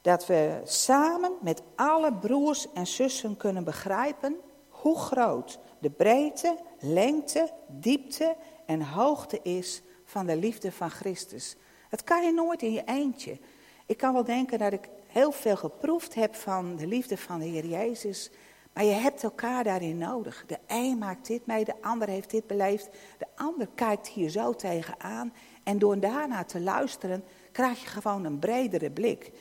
Dat 0.02 0.26
we 0.26 0.62
samen 0.64 1.32
met 1.42 1.62
alle 1.76 2.14
broers 2.14 2.74
en 2.74 2.88
zussen 2.88 3.38
kunnen 3.38 3.64
begrijpen 3.64 4.36
hoe 4.70 4.98
groot 4.98 5.60
de 5.80 5.90
breedte, 5.90 6.58
lengte, 6.80 7.52
diepte 7.68 8.36
en 8.66 8.82
hoogte 8.82 9.40
is 9.44 9.82
van 10.06 10.26
de 10.26 10.36
liefde 10.36 10.72
van 10.72 10.90
Christus. 10.90 11.56
Dat 11.90 12.04
kan 12.04 12.24
je 12.24 12.32
nooit 12.32 12.62
in 12.62 12.72
je 12.72 12.84
eentje. 12.86 13.38
Ik 13.86 13.98
kan 13.98 14.14
wel 14.14 14.24
denken 14.24 14.60
dat 14.60 14.74
ik 14.74 14.90
heel 15.10 15.32
veel 15.32 15.56
geproefd 15.56 16.16
heb 16.16 16.36
van 16.36 16.76
de 16.76 16.88
liefde 16.88 17.18
van 17.18 17.40
de 17.40 17.46
Heer 17.46 17.66
Jezus. 17.66 18.32
Maar 18.74 18.84
je 18.84 18.94
hebt 18.94 19.24
elkaar 19.24 19.64
daarin 19.64 19.98
nodig. 19.98 20.44
De 20.48 20.58
een 20.68 20.98
maakt 20.98 21.28
dit 21.28 21.46
mee, 21.46 21.66
de 21.66 21.82
ander 21.82 22.08
heeft 22.08 22.30
dit 22.30 22.48
beleefd. 22.48 22.90
De 23.18 23.28
ander 23.36 23.68
kijkt 23.76 24.08
hier 24.08 24.30
zo 24.30 24.54
tegenaan. 24.54 25.34
En 25.64 25.80
door 25.80 26.00
daarna 26.00 26.44
te 26.44 26.60
luisteren, 26.60 27.24
krijg 27.52 27.82
je 27.82 27.88
gewoon 27.88 28.26
een 28.26 28.40
bredere 28.40 28.92
blik. 28.92 29.32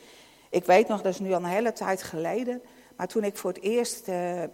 Ik 0.49 0.65
weet 0.65 0.87
nog, 0.87 1.01
dat 1.01 1.13
is 1.13 1.19
nu 1.19 1.31
al 1.31 1.37
een 1.37 1.45
hele 1.45 1.73
tijd 1.73 2.03
geleden. 2.03 2.61
Maar 2.95 3.07
toen 3.07 3.23
ik 3.23 3.37
voor 3.37 3.51
het 3.51 3.61
eerst 3.61 4.07
uh, 4.07 4.41
uh, 4.43 4.47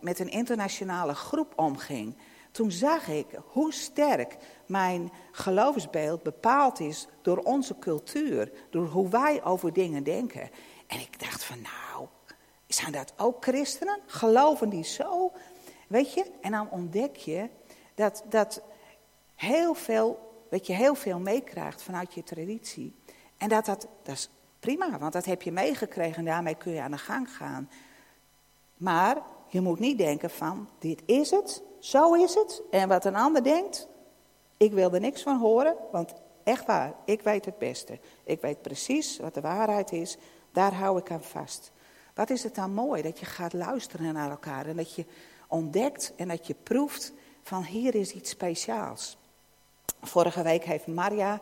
met 0.00 0.18
een 0.18 0.30
internationale 0.30 1.14
groep 1.14 1.52
omging. 1.56 2.16
Toen 2.50 2.70
zag 2.70 3.08
ik 3.08 3.26
hoe 3.46 3.72
sterk 3.72 4.36
mijn 4.66 5.12
geloofsbeeld 5.32 6.22
bepaald 6.22 6.80
is 6.80 7.06
door 7.22 7.38
onze 7.38 7.78
cultuur, 7.78 8.52
door 8.70 8.86
hoe 8.86 9.08
wij 9.08 9.44
over 9.44 9.72
dingen 9.72 10.02
denken. 10.02 10.50
En 10.86 11.00
ik 11.00 11.20
dacht 11.20 11.44
van 11.44 11.58
nou, 11.62 12.08
zijn 12.66 12.92
dat 12.92 13.12
ook 13.16 13.44
christenen? 13.44 13.98
Geloven 14.06 14.68
die 14.68 14.84
zo? 14.84 15.32
Weet 15.88 16.14
je? 16.14 16.30
En 16.40 16.50
dan 16.50 16.70
ontdek 16.70 17.16
je 17.16 17.48
dat, 17.94 18.24
dat 18.28 18.62
heel 19.34 19.74
veel, 19.74 20.32
dat 20.50 20.66
je 20.66 20.72
heel 20.72 20.94
veel 20.94 21.18
meekrijgt 21.18 21.82
vanuit 21.82 22.14
je 22.14 22.22
traditie. 22.22 22.94
En 23.36 23.48
dat, 23.48 23.64
dat, 23.64 23.86
dat 24.02 24.14
is 24.14 24.30
prima, 24.58 24.98
want 24.98 25.12
dat 25.12 25.24
heb 25.24 25.42
je 25.42 25.52
meegekregen 25.52 26.16
en 26.16 26.24
daarmee 26.24 26.54
kun 26.54 26.72
je 26.72 26.80
aan 26.80 26.90
de 26.90 26.98
gang 26.98 27.36
gaan. 27.36 27.70
Maar 28.76 29.16
je 29.48 29.60
moet 29.60 29.78
niet 29.78 29.98
denken 29.98 30.30
van, 30.30 30.68
dit 30.78 31.02
is 31.06 31.30
het, 31.30 31.62
zo 31.80 32.14
is 32.14 32.34
het. 32.34 32.62
En 32.70 32.88
wat 32.88 33.04
een 33.04 33.16
ander 33.16 33.42
denkt, 33.42 33.88
ik 34.56 34.72
wil 34.72 34.92
er 34.92 35.00
niks 35.00 35.22
van 35.22 35.38
horen, 35.38 35.76
want 35.92 36.12
echt 36.44 36.66
waar, 36.66 36.94
ik 37.04 37.22
weet 37.22 37.44
het 37.44 37.58
beste. 37.58 37.98
Ik 38.24 38.40
weet 38.40 38.62
precies 38.62 39.18
wat 39.18 39.34
de 39.34 39.40
waarheid 39.40 39.92
is, 39.92 40.16
daar 40.52 40.74
hou 40.74 40.98
ik 40.98 41.10
aan 41.10 41.22
vast. 41.22 41.72
Wat 42.14 42.30
is 42.30 42.42
het 42.42 42.54
dan 42.54 42.74
mooi 42.74 43.02
dat 43.02 43.18
je 43.18 43.26
gaat 43.26 43.52
luisteren 43.52 44.12
naar 44.12 44.30
elkaar 44.30 44.66
en 44.66 44.76
dat 44.76 44.94
je 44.94 45.04
ontdekt 45.48 46.12
en 46.16 46.28
dat 46.28 46.46
je 46.46 46.54
proeft 46.62 47.12
van 47.42 47.62
hier 47.62 47.94
is 47.94 48.12
iets 48.12 48.30
speciaals. 48.30 49.18
Vorige 50.00 50.42
week 50.42 50.64
heeft 50.64 50.86
Maria 50.86 51.40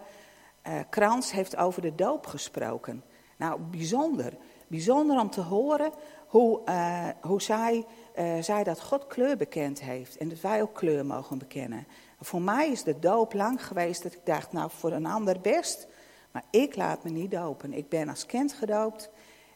uh, 0.68 0.74
Krans 0.88 1.30
heeft 1.30 1.56
over 1.56 1.82
de 1.82 1.94
doop 1.94 2.26
gesproken. 2.26 3.04
Nou, 3.36 3.60
bijzonder. 3.60 4.32
Bijzonder 4.68 5.20
om 5.20 5.30
te 5.30 5.40
horen 5.40 5.92
hoe, 6.26 6.60
uh, 6.64 7.08
hoe 7.20 7.42
zij, 7.42 7.84
uh, 8.18 8.42
zij 8.42 8.64
dat 8.64 8.80
God 8.80 9.06
kleur 9.06 9.36
bekend 9.36 9.80
heeft 9.82 10.16
en 10.16 10.28
dat 10.28 10.40
wij 10.40 10.62
ook 10.62 10.74
kleur 10.74 11.06
mogen 11.06 11.38
bekennen. 11.38 11.86
Voor 12.20 12.42
mij 12.42 12.70
is 12.70 12.82
de 12.82 12.98
doop 12.98 13.32
lang 13.32 13.66
geweest 13.66 14.02
dat 14.02 14.12
ik 14.12 14.20
dacht, 14.24 14.52
nou 14.52 14.70
voor 14.70 14.92
een 14.92 15.06
ander 15.06 15.40
best, 15.40 15.86
maar 16.30 16.44
ik 16.50 16.76
laat 16.76 17.04
me 17.04 17.10
niet 17.10 17.30
dopen. 17.30 17.72
Ik 17.72 17.88
ben 17.88 18.08
als 18.08 18.26
kind 18.26 18.52
gedoopt 18.52 19.10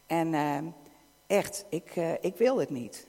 en 0.07 0.33
uh, 0.33 0.57
echt, 1.27 1.65
ik, 1.69 1.95
ik 2.21 2.37
wil 2.37 2.57
het 2.57 2.69
niet. 2.69 3.07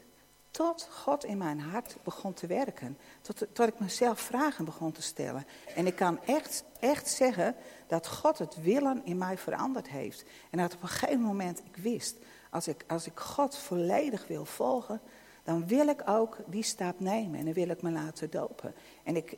Tot 0.55 0.89
God 0.91 1.25
in 1.25 1.39
mijn 1.39 1.61
hart 1.61 1.97
begon 2.03 2.33
te 2.35 2.47
werken. 2.47 2.99
Tot, 3.21 3.47
tot 3.53 3.69
ik 3.69 3.79
mezelf 3.79 4.21
vragen 4.21 4.65
begon 4.65 4.93
te 4.93 5.03
stellen. 5.03 5.47
En 5.75 5.87
ik 5.87 5.97
kan 5.97 6.21
echt, 6.25 6.65
echt 6.81 7.09
zeggen 7.09 7.57
dat 7.87 8.07
God 8.09 8.39
het 8.39 8.63
willen 8.63 9.01
in 9.05 9.19
mij 9.19 9.39
veranderd 9.39 9.89
heeft. 9.89 10.25
En 10.51 10.59
dat 10.59 10.75
op 10.75 10.83
een 10.83 10.89
gegeven 10.89 11.21
moment 11.21 11.59
ik 11.59 11.77
wist, 11.77 12.17
als 12.51 12.69
ik, 12.69 12.85
als 12.89 13.07
ik 13.07 13.21
God 13.21 13.57
volledig 13.57 14.27
wil 14.27 14.45
volgen, 14.45 15.01
dan 15.43 15.67
wil 15.67 15.89
ik 15.89 16.03
ook 16.09 16.39
die 16.47 16.63
stap 16.63 17.01
nemen 17.01 17.39
en 17.39 17.45
dan 17.45 17.55
wil 17.55 17.69
ik 17.69 17.83
me 17.83 17.91
laten 17.91 18.31
dopen. 18.31 18.75
En 19.03 19.17
ik, 19.17 19.37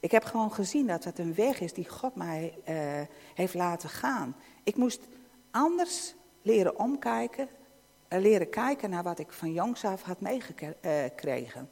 ik, 0.00 0.10
heb 0.10 0.24
gewoon 0.24 0.52
gezien 0.52 0.86
dat 0.86 1.04
het 1.04 1.18
een 1.18 1.34
weg 1.34 1.60
is 1.60 1.72
die 1.72 1.88
God 1.88 2.14
mij 2.14 2.58
uh, 2.68 2.74
heeft 3.34 3.54
laten 3.54 3.88
gaan. 3.88 4.36
Ik 4.62 4.76
moest 4.76 5.00
anders 5.50 6.14
leren 6.42 6.78
omkijken, 6.78 7.48
uh, 8.14 8.20
leren 8.20 8.50
kijken 8.50 8.90
naar 8.90 9.02
wat 9.02 9.18
ik 9.18 9.32
van 9.32 9.52
jongs 9.52 9.84
af 9.84 10.02
had 10.02 10.20
meegekregen. 10.20 11.70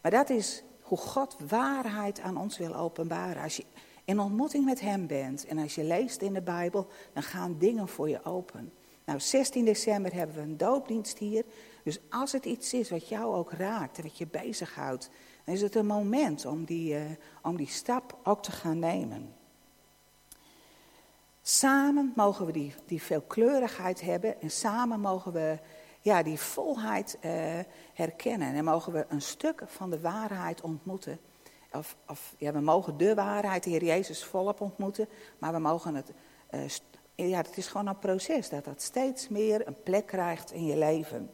Maar 0.00 0.10
dat 0.10 0.30
is 0.30 0.62
hoe 0.80 0.98
God 0.98 1.36
waarheid 1.48 2.20
aan 2.20 2.36
ons 2.36 2.58
wil 2.58 2.74
openbaren. 2.74 3.42
Als 3.42 3.56
je 3.56 3.64
in 4.04 4.20
ontmoeting 4.20 4.64
met 4.64 4.80
Hem 4.80 5.06
bent 5.06 5.46
en 5.46 5.58
als 5.58 5.74
je 5.74 5.84
leest 5.84 6.22
in 6.22 6.32
de 6.32 6.42
Bijbel, 6.42 6.86
dan 7.12 7.22
gaan 7.22 7.58
dingen 7.58 7.88
voor 7.88 8.08
je 8.08 8.24
open. 8.24 8.72
Nou, 9.04 9.20
16 9.20 9.64
december 9.64 10.14
hebben 10.14 10.36
we 10.36 10.42
een 10.42 10.56
doopdienst 10.56 11.18
hier. 11.18 11.44
Dus 11.84 12.00
als 12.10 12.32
het 12.32 12.44
iets 12.44 12.72
is 12.72 12.90
wat 12.90 13.08
jou 13.08 13.34
ook 13.34 13.52
raakt 13.52 13.96
en 13.96 14.02
wat 14.02 14.18
je 14.18 14.26
bezighoudt, 14.26 15.10
dan 15.44 15.54
is 15.54 15.62
het 15.62 15.74
een 15.74 15.86
moment 15.86 16.46
om 16.46 16.64
die, 16.64 16.94
uh, 16.94 17.00
om 17.42 17.56
die 17.56 17.68
stap 17.68 18.18
ook 18.24 18.42
te 18.42 18.52
gaan 18.52 18.78
nemen. 18.78 19.34
Samen 21.42 22.12
mogen 22.16 22.46
we 22.46 22.52
die, 22.52 22.74
die 22.86 23.02
veelkleurigheid 23.02 24.00
hebben 24.00 24.40
en 24.40 24.50
samen 24.50 25.00
mogen 25.00 25.32
we 25.32 25.58
ja, 26.00 26.22
die 26.22 26.38
volheid 26.38 27.18
uh, 27.20 27.32
herkennen. 27.94 28.54
En 28.54 28.64
mogen 28.64 28.92
we 28.92 29.06
een 29.08 29.22
stuk 29.22 29.62
van 29.66 29.90
de 29.90 30.00
waarheid 30.00 30.60
ontmoeten. 30.60 31.20
Of, 31.72 31.96
of 32.08 32.34
ja, 32.38 32.52
we 32.52 32.60
mogen 32.60 32.96
de 32.96 33.14
waarheid, 33.14 33.64
de 33.64 33.70
Heer 33.70 33.84
Jezus, 33.84 34.24
volop 34.24 34.60
ontmoeten, 34.60 35.08
maar 35.38 35.52
we 35.52 35.58
mogen 35.58 35.94
het 35.94 36.12
uh, 36.50 36.62
ja, 37.14 37.36
het 37.36 37.56
is 37.56 37.66
gewoon 37.66 37.86
een 37.86 37.98
proces 37.98 38.48
dat 38.48 38.64
dat 38.64 38.82
steeds 38.82 39.28
meer 39.28 39.66
een 39.66 39.82
plek 39.82 40.06
krijgt 40.06 40.52
in 40.52 40.64
je 40.64 40.76
leven. 40.76 41.30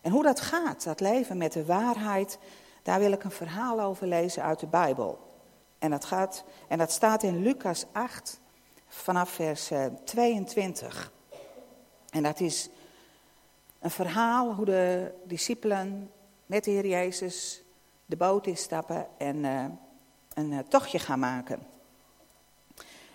En 0.00 0.12
hoe 0.12 0.22
dat 0.22 0.40
gaat, 0.40 0.84
dat 0.84 1.00
leven 1.00 1.36
met 1.36 1.52
de 1.52 1.64
waarheid, 1.64 2.38
daar 2.82 2.98
wil 2.98 3.12
ik 3.12 3.24
een 3.24 3.30
verhaal 3.30 3.80
over 3.80 4.06
lezen 4.06 4.42
uit 4.42 4.60
de 4.60 4.66
Bijbel. 4.66 5.18
En 5.78 5.90
dat, 5.90 6.04
gaat, 6.04 6.44
en 6.68 6.78
dat 6.78 6.90
staat 6.90 7.22
in 7.22 7.42
Lucas 7.42 7.86
8 7.92 8.40
vanaf 8.88 9.30
vers 9.30 9.70
22. 10.04 11.12
Eh, 11.30 11.38
en 12.10 12.22
dat 12.22 12.40
is 12.40 12.68
een 13.78 13.90
verhaal 13.90 14.54
hoe 14.54 14.64
de 14.64 15.12
discipelen 15.24 16.10
met 16.46 16.64
de 16.64 16.70
Heer 16.70 16.86
Jezus 16.86 17.62
de 18.06 18.16
boot 18.16 18.46
instappen 18.46 19.06
en 19.18 19.36
uh, 19.36 19.64
een 20.34 20.52
uh, 20.52 20.58
tochtje 20.58 20.98
gaan 20.98 21.18
maken. 21.18 21.66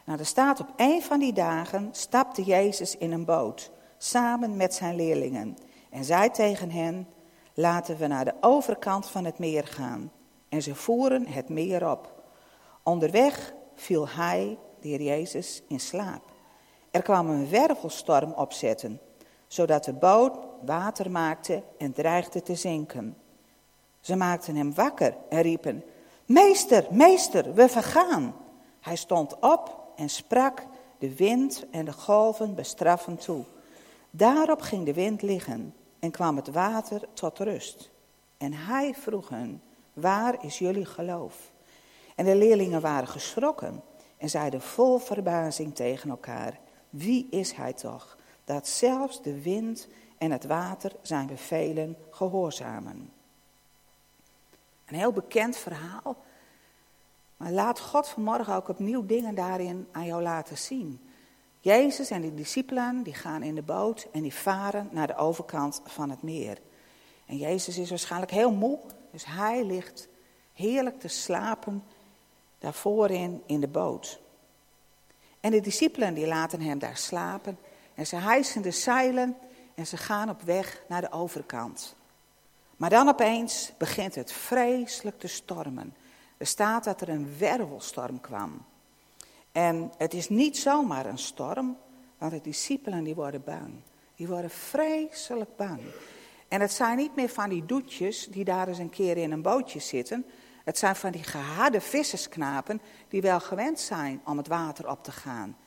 Nou, 0.05 0.19
er 0.19 0.25
staat 0.25 0.59
op 0.59 0.73
een 0.75 1.01
van 1.01 1.19
die 1.19 1.33
dagen 1.33 1.89
stapte 1.91 2.43
Jezus 2.43 2.97
in 2.97 3.11
een 3.11 3.25
boot 3.25 3.71
samen 3.97 4.57
met 4.57 4.73
zijn 4.73 4.95
leerlingen 4.95 5.57
en 5.89 6.03
zei 6.03 6.29
tegen 6.29 6.71
hen: 6.71 7.07
Laten 7.53 7.97
we 7.97 8.07
naar 8.07 8.25
de 8.25 8.33
overkant 8.41 9.07
van 9.07 9.25
het 9.25 9.39
meer 9.39 9.67
gaan. 9.67 10.11
En 10.49 10.61
ze 10.61 10.75
voeren 10.75 11.27
het 11.27 11.49
meer 11.49 11.89
op. 11.89 12.23
Onderweg 12.83 13.53
viel 13.75 14.09
hij, 14.09 14.57
de 14.91 15.03
Jezus, 15.03 15.61
in 15.67 15.79
slaap. 15.79 16.23
Er 16.91 17.01
kwam 17.01 17.29
een 17.29 17.49
wervelstorm 17.49 18.31
opzetten, 18.31 18.99
zodat 19.47 19.83
de 19.83 19.93
boot 19.93 20.37
water 20.65 21.11
maakte 21.11 21.63
en 21.77 21.93
dreigde 21.93 22.41
te 22.41 22.55
zinken. 22.55 23.17
Ze 23.99 24.15
maakten 24.15 24.55
hem 24.55 24.73
wakker 24.73 25.15
en 25.29 25.41
riepen: 25.41 25.83
Meester, 26.25 26.87
meester, 26.91 27.53
we 27.53 27.69
vergaan. 27.69 28.35
Hij 28.79 28.95
stond 28.95 29.39
op 29.39 29.91
en 29.95 30.09
sprak 30.09 30.65
de 30.97 31.15
wind 31.15 31.65
en 31.71 31.85
de 31.85 31.93
golven 31.93 32.55
bestraffend 32.55 33.21
toe. 33.21 33.43
Daarop 34.09 34.61
ging 34.61 34.85
de 34.85 34.93
wind 34.93 35.21
liggen 35.21 35.73
en 35.99 36.11
kwam 36.11 36.35
het 36.35 36.47
water 36.47 37.01
tot 37.13 37.39
rust. 37.39 37.91
En 38.37 38.53
hij 38.53 38.93
vroeg 38.93 39.29
hen: 39.29 39.61
Waar 39.93 40.45
is 40.45 40.59
jullie 40.59 40.85
geloof? 40.85 41.51
En 42.15 42.25
de 42.25 42.35
leerlingen 42.35 42.81
waren 42.81 43.07
geschrokken 43.07 43.83
en 44.23 44.29
zeiden 44.29 44.61
vol 44.61 44.97
verbazing 44.97 45.75
tegen 45.75 46.09
elkaar: 46.09 46.59
Wie 46.89 47.27
is 47.29 47.51
hij 47.51 47.73
toch, 47.73 48.17
dat 48.43 48.67
zelfs 48.67 49.21
de 49.21 49.41
wind 49.41 49.87
en 50.17 50.31
het 50.31 50.45
water 50.45 50.91
zijn 51.01 51.27
bevelen 51.27 51.97
gehoorzamen? 52.09 53.11
Een 54.85 54.95
heel 54.95 55.11
bekend 55.11 55.57
verhaal. 55.57 56.15
Maar 57.37 57.51
laat 57.51 57.79
God 57.79 58.07
vanmorgen 58.07 58.55
ook 58.55 58.67
opnieuw 58.67 59.05
dingen 59.05 59.35
daarin 59.35 59.87
aan 59.91 60.05
jou 60.05 60.21
laten 60.21 60.57
zien. 60.57 60.99
Jezus 61.59 62.09
en 62.09 62.21
de 62.21 62.33
discipelen 62.33 63.03
die 63.03 63.13
gaan 63.13 63.43
in 63.43 63.55
de 63.55 63.61
boot 63.61 64.07
en 64.11 64.21
die 64.21 64.33
varen 64.33 64.89
naar 64.91 65.07
de 65.07 65.15
overkant 65.15 65.81
van 65.85 66.09
het 66.09 66.21
meer. 66.21 66.57
En 67.25 67.37
Jezus 67.37 67.77
is 67.77 67.89
waarschijnlijk 67.89 68.31
heel 68.31 68.51
moe, 68.51 68.79
dus 69.11 69.25
hij 69.25 69.65
ligt 69.65 70.07
heerlijk 70.53 70.99
te 70.99 71.07
slapen 71.07 71.83
daarvoor 72.63 73.09
in, 73.09 73.41
in 73.45 73.59
de 73.59 73.67
boot. 73.67 74.19
En 75.39 75.51
de 75.51 75.59
discipelen 75.59 76.13
die 76.13 76.27
laten 76.27 76.61
hem 76.61 76.79
daar 76.79 76.97
slapen 76.97 77.57
en 77.93 78.07
ze 78.07 78.15
hijsen 78.15 78.61
de 78.61 78.71
zeilen 78.71 79.37
en 79.75 79.87
ze 79.87 79.97
gaan 79.97 80.29
op 80.29 80.41
weg 80.41 80.83
naar 80.87 81.01
de 81.01 81.11
overkant. 81.11 81.95
Maar 82.77 82.89
dan 82.89 83.07
opeens 83.07 83.71
begint 83.77 84.15
het 84.15 84.31
vreselijk 84.31 85.19
te 85.19 85.27
stormen. 85.27 85.95
Er 86.37 86.45
staat 86.45 86.83
dat 86.83 87.01
er 87.01 87.09
een 87.09 87.37
wervelstorm 87.37 88.21
kwam. 88.21 88.65
En 89.51 89.91
het 89.97 90.13
is 90.13 90.29
niet 90.29 90.57
zomaar 90.57 91.05
een 91.05 91.17
storm, 91.17 91.77
want 92.17 92.31
de 92.31 92.41
discipelen 92.41 93.03
die 93.03 93.15
worden 93.15 93.43
bang. 93.43 93.73
Die 94.15 94.27
worden 94.27 94.49
vreselijk 94.49 95.55
bang. 95.55 95.79
En 96.47 96.61
het 96.61 96.71
zijn 96.71 96.97
niet 96.97 97.15
meer 97.15 97.29
van 97.29 97.49
die 97.49 97.65
doetjes 97.65 98.27
die 98.27 98.43
daar 98.43 98.67
eens 98.67 98.77
een 98.77 98.89
keer 98.89 99.17
in 99.17 99.31
een 99.31 99.41
bootje 99.41 99.79
zitten. 99.79 100.25
Het 100.63 100.77
zijn 100.77 100.95
van 100.95 101.11
die 101.11 101.23
geharde 101.23 101.81
vissersknapen 101.81 102.81
die 103.07 103.21
wel 103.21 103.39
gewend 103.39 103.79
zijn 103.79 104.21
om 104.25 104.37
het 104.37 104.47
water 104.47 104.89
op 104.89 105.03
te 105.03 105.11
gaan. 105.11 105.57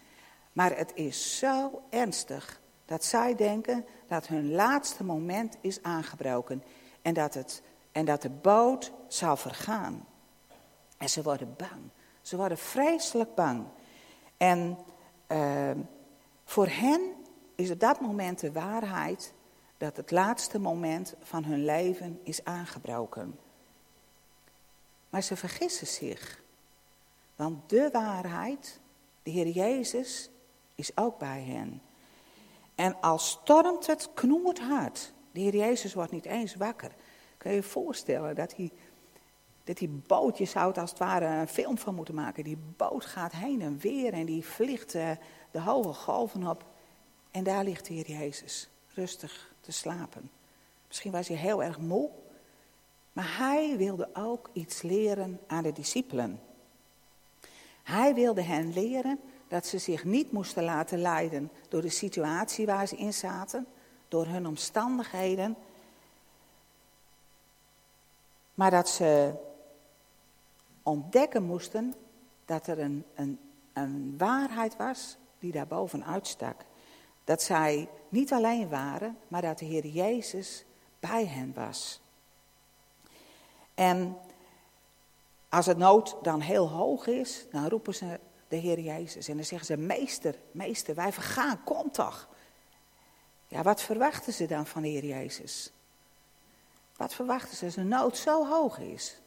Maar 0.52 0.76
het 0.76 0.92
is 0.94 1.38
zo 1.38 1.82
ernstig 1.90 2.60
dat 2.84 3.04
zij 3.04 3.34
denken 3.34 3.84
dat 4.08 4.26
hun 4.26 4.52
laatste 4.52 5.04
moment 5.04 5.56
is 5.60 5.82
aangebroken 5.82 6.62
en 7.02 7.14
dat, 7.14 7.34
het, 7.34 7.62
en 7.92 8.04
dat 8.04 8.22
de 8.22 8.30
boot 8.30 8.92
zal 9.08 9.36
vergaan. 9.36 10.06
En 10.96 11.08
ze 11.08 11.22
worden 11.22 11.54
bang. 11.56 11.90
Ze 12.20 12.36
worden 12.36 12.58
vreselijk 12.58 13.34
bang. 13.34 13.64
En 14.36 14.78
uh, 15.28 15.70
voor 16.44 16.66
hen 16.66 17.00
is 17.54 17.70
op 17.70 17.80
dat 17.80 18.00
moment 18.00 18.40
de 18.40 18.52
waarheid 18.52 19.32
dat 19.78 19.96
het 19.96 20.10
laatste 20.10 20.58
moment 20.58 21.14
van 21.22 21.44
hun 21.44 21.64
leven 21.64 22.20
is 22.22 22.44
aangebroken. 22.44 23.38
Maar 25.10 25.22
ze 25.22 25.36
vergissen 25.36 25.86
zich. 25.86 26.42
Want 27.36 27.70
de 27.70 27.88
waarheid, 27.92 28.80
de 29.22 29.30
Heer 29.30 29.48
Jezus, 29.48 30.30
is 30.74 30.96
ook 30.96 31.18
bij 31.18 31.42
hen. 31.42 31.82
En 32.74 33.00
als 33.00 33.30
stormt 33.30 33.86
het 33.86 34.08
knoeit 34.14 34.60
hard. 34.60 35.12
De 35.32 35.40
Heer 35.40 35.56
Jezus 35.56 35.94
wordt 35.94 36.12
niet 36.12 36.24
eens 36.24 36.54
wakker. 36.54 36.90
Kun 37.38 37.50
je 37.50 37.56
je 37.56 37.62
voorstellen 37.62 38.34
dat 38.34 38.56
hij, 38.56 38.70
dat 39.64 39.76
die 39.76 39.88
boot, 39.88 40.38
je 40.38 40.44
zou 40.44 40.74
als 40.74 40.90
het 40.90 40.98
ware 40.98 41.26
een 41.26 41.48
film 41.48 41.78
van 41.78 41.94
moeten 41.94 42.14
maken. 42.14 42.44
Die 42.44 42.58
boot 42.76 43.04
gaat 43.04 43.32
heen 43.32 43.62
en 43.62 43.78
weer 43.78 44.12
en 44.12 44.26
die 44.26 44.44
vliegt 44.44 44.94
uh, 44.94 45.10
de 45.50 45.60
hoge 45.60 45.92
golven 45.92 46.46
op. 46.46 46.64
En 47.30 47.44
daar 47.44 47.64
ligt 47.64 47.86
de 47.86 47.94
Heer 47.94 48.10
Jezus, 48.10 48.68
rustig 48.94 49.54
te 49.60 49.72
slapen. 49.72 50.30
Misschien 50.86 51.12
was 51.12 51.28
hij 51.28 51.36
heel 51.36 51.62
erg 51.62 51.78
moe, 51.78 52.10
maar 53.16 53.36
hij 53.36 53.76
wilde 53.76 54.08
ook 54.12 54.50
iets 54.52 54.82
leren 54.82 55.40
aan 55.46 55.62
de 55.62 55.72
discipelen. 55.72 56.40
Hij 57.82 58.14
wilde 58.14 58.42
hen 58.42 58.72
leren 58.72 59.20
dat 59.48 59.66
ze 59.66 59.78
zich 59.78 60.04
niet 60.04 60.32
moesten 60.32 60.64
laten 60.64 60.98
leiden 60.98 61.50
door 61.68 61.82
de 61.82 61.88
situatie 61.88 62.66
waar 62.66 62.86
ze 62.86 62.96
in 62.96 63.12
zaten, 63.12 63.66
door 64.08 64.26
hun 64.26 64.46
omstandigheden, 64.46 65.56
maar 68.54 68.70
dat 68.70 68.88
ze 68.88 69.32
ontdekken 70.82 71.42
moesten 71.42 71.94
dat 72.44 72.66
er 72.66 72.78
een, 72.78 73.04
een, 73.14 73.38
een 73.72 74.14
waarheid 74.18 74.76
was 74.76 75.16
die 75.38 75.52
daar 75.52 75.66
bovenuit 75.66 76.26
stak. 76.26 76.64
Dat 77.24 77.42
zij 77.42 77.88
niet 78.08 78.32
alleen 78.32 78.68
waren, 78.68 79.18
maar 79.28 79.42
dat 79.42 79.58
de 79.58 79.64
Heer 79.64 79.86
Jezus 79.86 80.64
bij 81.00 81.26
hen 81.26 81.52
was. 81.54 82.00
En 83.76 84.18
als 85.48 85.66
het 85.66 85.78
nood 85.78 86.16
dan 86.22 86.40
heel 86.40 86.68
hoog 86.68 87.06
is, 87.06 87.44
dan 87.50 87.68
roepen 87.68 87.94
ze 87.94 88.20
de 88.48 88.56
Heer 88.56 88.80
Jezus. 88.80 89.28
En 89.28 89.36
dan 89.36 89.44
zeggen 89.44 89.66
ze, 89.66 89.76
meester, 89.76 90.38
meester, 90.50 90.94
wij 90.94 91.12
vergaan, 91.12 91.64
kom 91.64 91.90
toch. 91.90 92.28
Ja, 93.48 93.62
wat 93.62 93.82
verwachten 93.82 94.32
ze 94.32 94.46
dan 94.46 94.66
van 94.66 94.82
de 94.82 94.88
Heer 94.88 95.04
Jezus? 95.04 95.72
Wat 96.96 97.14
verwachten 97.14 97.56
ze 97.56 97.64
als 97.64 97.74
de 97.74 97.82
nood 97.82 98.16
zo 98.16 98.46
hoog 98.46 98.78
is? 98.78 99.20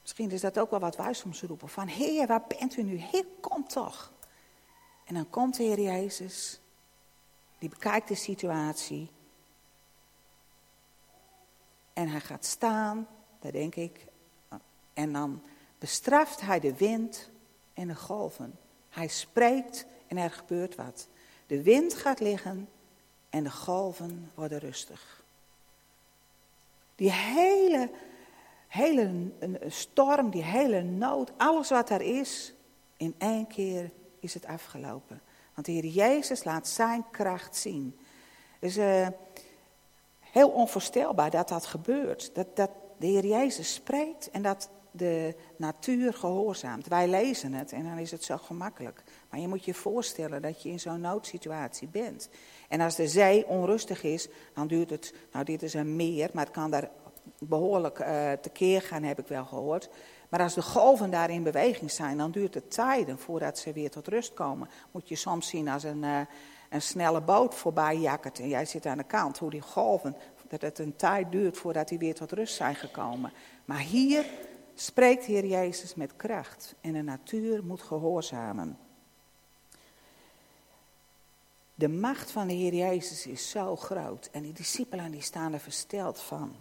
Misschien 0.00 0.30
is 0.30 0.40
dat 0.40 0.58
ook 0.58 0.70
wel 0.70 0.80
wat 0.80 0.96
wij 0.96 1.14
soms 1.14 1.42
roepen. 1.42 1.68
Van, 1.68 1.86
Heer, 1.86 2.26
waar 2.26 2.44
bent 2.58 2.76
u 2.76 2.82
nu? 2.82 2.96
Heer, 2.96 3.24
kom 3.40 3.68
toch. 3.68 4.12
En 5.04 5.14
dan 5.14 5.30
komt 5.30 5.56
de 5.56 5.62
Heer 5.62 5.80
Jezus. 5.80 6.60
Die 7.58 7.68
bekijkt 7.68 8.08
de 8.08 8.14
situatie. 8.14 9.10
En 11.92 12.08
hij 12.08 12.20
gaat 12.20 12.44
staan, 12.44 13.08
denk 13.52 13.74
ik. 13.74 14.06
En 14.94 15.12
dan 15.12 15.42
bestraft 15.78 16.40
hij 16.40 16.60
de 16.60 16.76
wind 16.76 17.30
en 17.74 17.88
de 17.88 17.94
golven. 17.94 18.58
Hij 18.88 19.08
spreekt 19.08 19.86
en 20.06 20.16
er 20.16 20.30
gebeurt 20.30 20.74
wat. 20.74 21.08
De 21.46 21.62
wind 21.62 21.94
gaat 21.94 22.20
liggen 22.20 22.68
en 23.30 23.44
de 23.44 23.50
golven 23.50 24.30
worden 24.34 24.58
rustig. 24.58 25.24
Die 26.94 27.12
hele, 27.12 27.90
hele 28.68 29.30
storm, 29.68 30.30
die 30.30 30.42
hele 30.42 30.82
nood, 30.82 31.32
alles 31.36 31.68
wat 31.70 31.90
er 31.90 32.00
is, 32.00 32.52
in 32.96 33.14
één 33.18 33.46
keer 33.46 33.90
is 34.20 34.34
het 34.34 34.46
afgelopen. 34.46 35.20
Want 35.54 35.66
de 35.66 35.72
Heer 35.72 35.86
Jezus 35.86 36.44
laat 36.44 36.68
zijn 36.68 37.04
kracht 37.10 37.56
zien. 37.56 37.98
Is 38.58 38.76
uh, 38.76 39.08
heel 40.20 40.48
onvoorstelbaar 40.48 41.30
dat 41.30 41.48
dat 41.48 41.66
gebeurt. 41.66 42.34
Dat, 42.34 42.56
dat 42.56 42.70
de 42.98 43.06
Heer 43.06 43.26
Jezus 43.26 43.74
spreekt 43.74 44.30
en 44.30 44.42
dat 44.42 44.70
de 44.96 45.34
natuur 45.56 46.14
gehoorzaamt. 46.14 46.86
Wij 46.86 47.08
lezen 47.08 47.52
het 47.52 47.72
en 47.72 47.84
dan 47.84 47.98
is 47.98 48.10
het 48.10 48.24
zo 48.24 48.36
gemakkelijk. 48.36 49.02
Maar 49.30 49.40
je 49.40 49.48
moet 49.48 49.64
je 49.64 49.74
voorstellen 49.74 50.42
dat 50.42 50.62
je 50.62 50.68
in 50.68 50.80
zo'n 50.80 51.00
noodsituatie 51.00 51.88
bent. 51.88 52.28
En 52.68 52.80
als 52.80 52.96
de 52.96 53.08
zee 53.08 53.46
onrustig 53.46 54.02
is, 54.02 54.28
dan 54.54 54.66
duurt 54.66 54.90
het, 54.90 55.14
nou 55.32 55.44
dit 55.44 55.62
is 55.62 55.74
een 55.74 55.96
meer, 55.96 56.30
maar 56.32 56.44
het 56.44 56.54
kan 56.54 56.70
daar 56.70 56.90
behoorlijk 57.38 57.98
uh, 57.98 58.32
tekeer 58.32 58.82
gaan, 58.82 59.02
heb 59.02 59.18
ik 59.18 59.26
wel 59.26 59.44
gehoord. 59.44 59.88
Maar 60.28 60.40
als 60.40 60.54
de 60.54 60.62
golven 60.62 61.10
daar 61.10 61.30
in 61.30 61.42
beweging 61.42 61.90
zijn, 61.90 62.18
dan 62.18 62.30
duurt 62.30 62.54
het 62.54 62.70
tijden 62.70 63.18
voordat 63.18 63.58
ze 63.58 63.72
weer 63.72 63.90
tot 63.90 64.08
rust 64.08 64.34
komen. 64.34 64.68
Moet 64.90 65.08
je 65.08 65.16
soms 65.16 65.48
zien 65.48 65.68
als 65.68 65.82
een, 65.82 66.02
uh, 66.02 66.20
een 66.70 66.82
snelle 66.82 67.20
boot 67.20 67.54
voorbij 67.54 67.96
jakkert 67.96 68.38
en 68.38 68.48
jij 68.48 68.64
zit 68.64 68.86
aan 68.86 68.98
de 68.98 69.04
kant, 69.04 69.38
hoe 69.38 69.50
die 69.50 69.60
golven, 69.60 70.16
dat 70.48 70.60
het 70.60 70.78
een 70.78 70.96
tijd 70.96 71.32
duurt 71.32 71.56
voordat 71.56 71.88
die 71.88 71.98
weer 71.98 72.14
tot 72.14 72.32
rust 72.32 72.54
zijn 72.54 72.74
gekomen. 72.74 73.32
Maar 73.64 73.80
hier 73.80 74.24
spreekt 74.74 75.24
Heer 75.24 75.46
Jezus 75.46 75.94
met 75.94 76.16
kracht 76.16 76.74
en 76.80 76.92
de 76.92 77.02
natuur 77.02 77.64
moet 77.64 77.82
gehoorzamen. 77.82 78.78
De 81.74 81.88
macht 81.88 82.30
van 82.30 82.46
de 82.46 82.54
Heer 82.54 82.74
Jezus 82.74 83.26
is 83.26 83.50
zo 83.50 83.76
groot 83.76 84.28
en 84.32 84.42
die 84.42 84.52
discipelen 84.52 85.10
die 85.10 85.22
staan 85.22 85.52
er 85.52 85.60
versteld 85.60 86.20
van. 86.20 86.54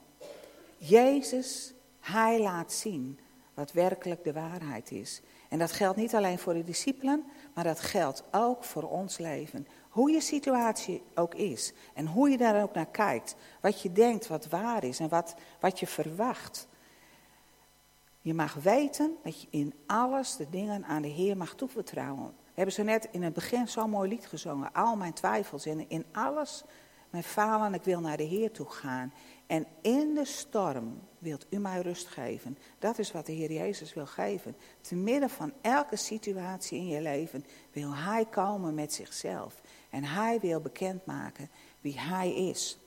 Jezus, 0.77 1.73
Hij 1.99 2.39
laat 2.39 2.73
zien 2.73 3.19
wat 3.53 3.71
werkelijk 3.71 4.23
de 4.23 4.33
waarheid 4.33 4.91
is. 4.91 5.21
En 5.49 5.59
dat 5.59 5.71
geldt 5.71 5.97
niet 5.97 6.15
alleen 6.15 6.39
voor 6.39 6.53
de 6.53 6.63
discipelen, 6.63 7.23
maar 7.53 7.63
dat 7.63 7.79
geldt 7.79 8.23
ook 8.31 8.63
voor 8.63 8.83
ons 8.83 9.17
leven. 9.17 9.67
Hoe 9.95 10.11
je 10.11 10.21
situatie 10.21 11.03
ook 11.13 11.35
is 11.35 11.73
en 11.93 12.07
hoe 12.07 12.29
je 12.29 12.37
daar 12.37 12.61
ook 12.61 12.73
naar 12.73 12.85
kijkt, 12.85 13.35
wat 13.61 13.81
je 13.81 13.91
denkt 13.91 14.27
wat 14.27 14.47
waar 14.47 14.83
is 14.83 14.99
en 14.99 15.09
wat, 15.09 15.35
wat 15.59 15.79
je 15.79 15.87
verwacht. 15.87 16.67
Je 18.21 18.33
mag 18.33 18.53
weten 18.53 19.15
dat 19.23 19.41
je 19.41 19.47
in 19.49 19.73
alles 19.85 20.35
de 20.35 20.49
dingen 20.49 20.85
aan 20.85 21.01
de 21.01 21.07
Heer 21.07 21.37
mag 21.37 21.55
toevertrouwen. 21.55 22.25
We 22.25 22.51
hebben 22.53 22.73
zo 22.73 22.83
net 22.83 23.07
in 23.11 23.23
het 23.23 23.33
begin 23.33 23.67
zo'n 23.67 23.89
mooi 23.89 24.09
lied 24.09 24.25
gezongen. 24.25 24.73
Al 24.73 24.95
mijn 24.95 25.13
twijfels 25.13 25.65
en 25.65 25.89
in 25.89 26.05
alles 26.11 26.63
mijn 27.15 27.27
falen, 27.27 27.73
ik 27.73 27.83
wil 27.83 27.99
naar 27.99 28.17
de 28.17 28.23
Heer 28.23 28.51
toe 28.51 28.69
gaan. 28.69 29.13
En 29.47 29.65
in 29.81 30.13
de 30.13 30.25
storm 30.25 31.01
wilt 31.19 31.45
u 31.49 31.57
mij 31.57 31.81
rust 31.81 32.07
geven. 32.07 32.57
Dat 32.79 32.99
is 32.99 33.11
wat 33.11 33.25
de 33.25 33.31
Heer 33.31 33.51
Jezus 33.51 33.93
wil 33.93 34.05
geven. 34.05 34.55
Te 34.81 34.95
midden 34.95 35.29
van 35.29 35.53
elke 35.61 35.95
situatie 35.95 36.79
in 36.79 36.87
je 36.87 37.01
leven 37.01 37.45
wil 37.71 37.95
Hij 37.95 38.25
komen 38.25 38.73
met 38.73 38.93
zichzelf. 38.93 39.61
En 39.95 40.03
Hij 40.03 40.39
wil 40.39 40.61
bekendmaken 40.61 41.49
wie 41.81 41.99
Hij 41.99 42.33
is. 42.33 42.77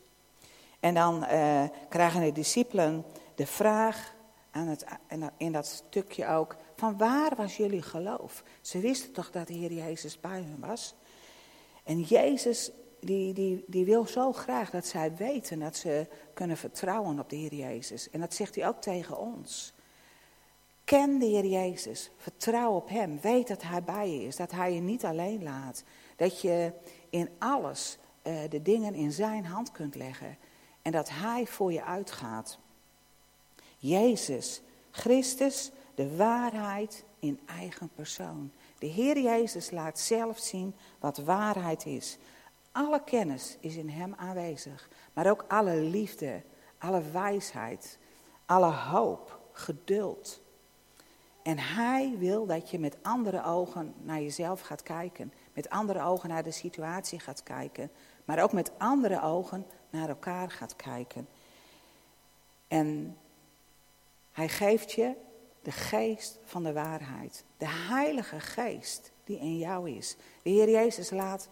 En 0.81 0.95
dan 0.95 1.25
uh, 1.25 1.63
krijgen 1.89 2.21
de 2.21 2.33
discipelen 2.33 3.05
de 3.35 3.47
vraag, 3.47 4.15
aan 4.51 4.67
het, 4.67 4.85
in 5.37 5.53
dat 5.53 5.67
stukje 5.67 6.27
ook, 6.27 6.57
van 6.77 6.97
waar 6.97 7.37
was 7.37 7.57
jullie 7.57 7.83
geloof? 7.83 8.43
Ze 8.61 8.79
wisten 8.81 9.13
toch 9.13 9.31
dat 9.31 9.47
de 9.47 9.53
Heer 9.53 9.73
Jezus 9.73 10.21
bij 10.21 10.43
hen 10.43 10.59
was? 10.61 10.95
En 11.85 12.01
Jezus, 12.01 12.71
die, 13.01 13.33
die, 13.33 13.65
die 13.67 13.85
wil 13.85 14.07
zo 14.07 14.33
graag 14.33 14.71
dat 14.71 14.87
zij 14.87 15.17
weten 15.17 15.59
dat 15.59 15.77
ze 15.77 16.07
kunnen 16.35 16.57
vertrouwen 16.57 17.19
op 17.19 17.31
de 17.31 17.37
Heer 17.37 17.55
Jezus. 17.55 18.11
En 18.11 18.21
dat 18.21 18.35
zegt 18.35 18.55
hij 18.55 18.69
ook 18.69 18.81
tegen 18.81 19.19
ons. 19.19 19.73
Ken 20.85 21.19
de 21.19 21.27
Heer 21.27 21.47
Jezus, 21.47 22.11
vertrouw 22.17 22.73
op 22.73 22.89
Hem, 22.89 23.21
weet 23.21 23.49
dat 23.49 23.63
Hij 23.63 23.83
bij 23.83 24.11
je 24.11 24.27
is, 24.27 24.37
dat 24.37 24.51
Hij 24.51 24.75
je 24.75 24.81
niet 24.81 25.05
alleen 25.05 25.43
laat. 25.43 25.85
Dat 26.17 26.41
je 26.41 26.73
in 27.11 27.29
alles 27.39 27.99
uh, 28.23 28.39
de 28.49 28.63
dingen 28.63 28.95
in 28.95 29.13
Zijn 29.13 29.45
hand 29.45 29.73
kunt 29.73 29.95
leggen 29.95 30.39
en 30.83 30.93
dat 30.93 31.09
Hij 31.09 31.47
voor 31.47 31.73
je 31.73 31.85
uitgaat. 31.85 32.59
Jezus, 33.79 34.63
Christus, 34.91 35.71
de 35.95 36.17
waarheid 36.17 37.05
in 37.19 37.41
eigen 37.47 37.91
persoon. 37.95 38.51
De 38.79 38.87
Heer 38.87 39.21
Jezus 39.21 39.71
laat 39.71 39.99
zelf 39.99 40.39
zien 40.39 40.75
wat 40.99 41.17
waarheid 41.17 41.87
is. 41.87 42.19
Alle 42.73 43.05
kennis 43.05 43.57
is 43.61 43.77
in 43.77 43.89
Hem 43.89 44.15
aanwezig, 44.15 44.89
maar 45.13 45.31
ook 45.31 45.45
alle 45.49 45.75
liefde, 45.75 46.43
alle 46.79 47.03
wijsheid, 47.11 47.99
alle 48.47 48.73
hoop, 48.73 49.41
geduld. 49.53 50.41
En 51.43 51.59
Hij 51.59 52.15
wil 52.19 52.47
dat 52.47 52.71
je 52.71 52.79
met 52.79 52.97
andere 53.03 53.45
ogen 53.45 53.95
naar 54.03 54.21
jezelf 54.21 54.61
gaat 54.61 54.83
kijken, 54.83 55.33
met 55.59 55.71
andere 55.71 56.03
ogen 56.03 56.29
naar 56.29 56.43
de 56.43 56.51
situatie 56.51 57.21
gaat 57.21 57.43
kijken, 57.43 57.91
maar 58.25 58.43
ook 58.43 58.53
met 58.53 58.71
andere 58.79 59.23
ogen 59.23 59.67
naar 59.91 60.09
elkaar 60.09 60.51
gaat 60.51 60.77
kijken. 60.77 61.29
En 62.69 63.17
Hij 64.33 64.49
geeft 64.49 64.93
je 64.93 65.15
de 65.63 65.71
geest 65.71 66.39
van 66.45 66.63
de 66.63 66.73
waarheid. 66.73 67.45
De 67.57 67.69
Heilige 67.69 68.41
Geest 68.41 69.13
die 69.25 69.39
in 69.39 69.59
jou 69.59 69.91
is. 69.91 70.17
De 70.43 70.51
Heer 70.51 70.71
Jezus 70.71 71.11
laat, 71.11 71.49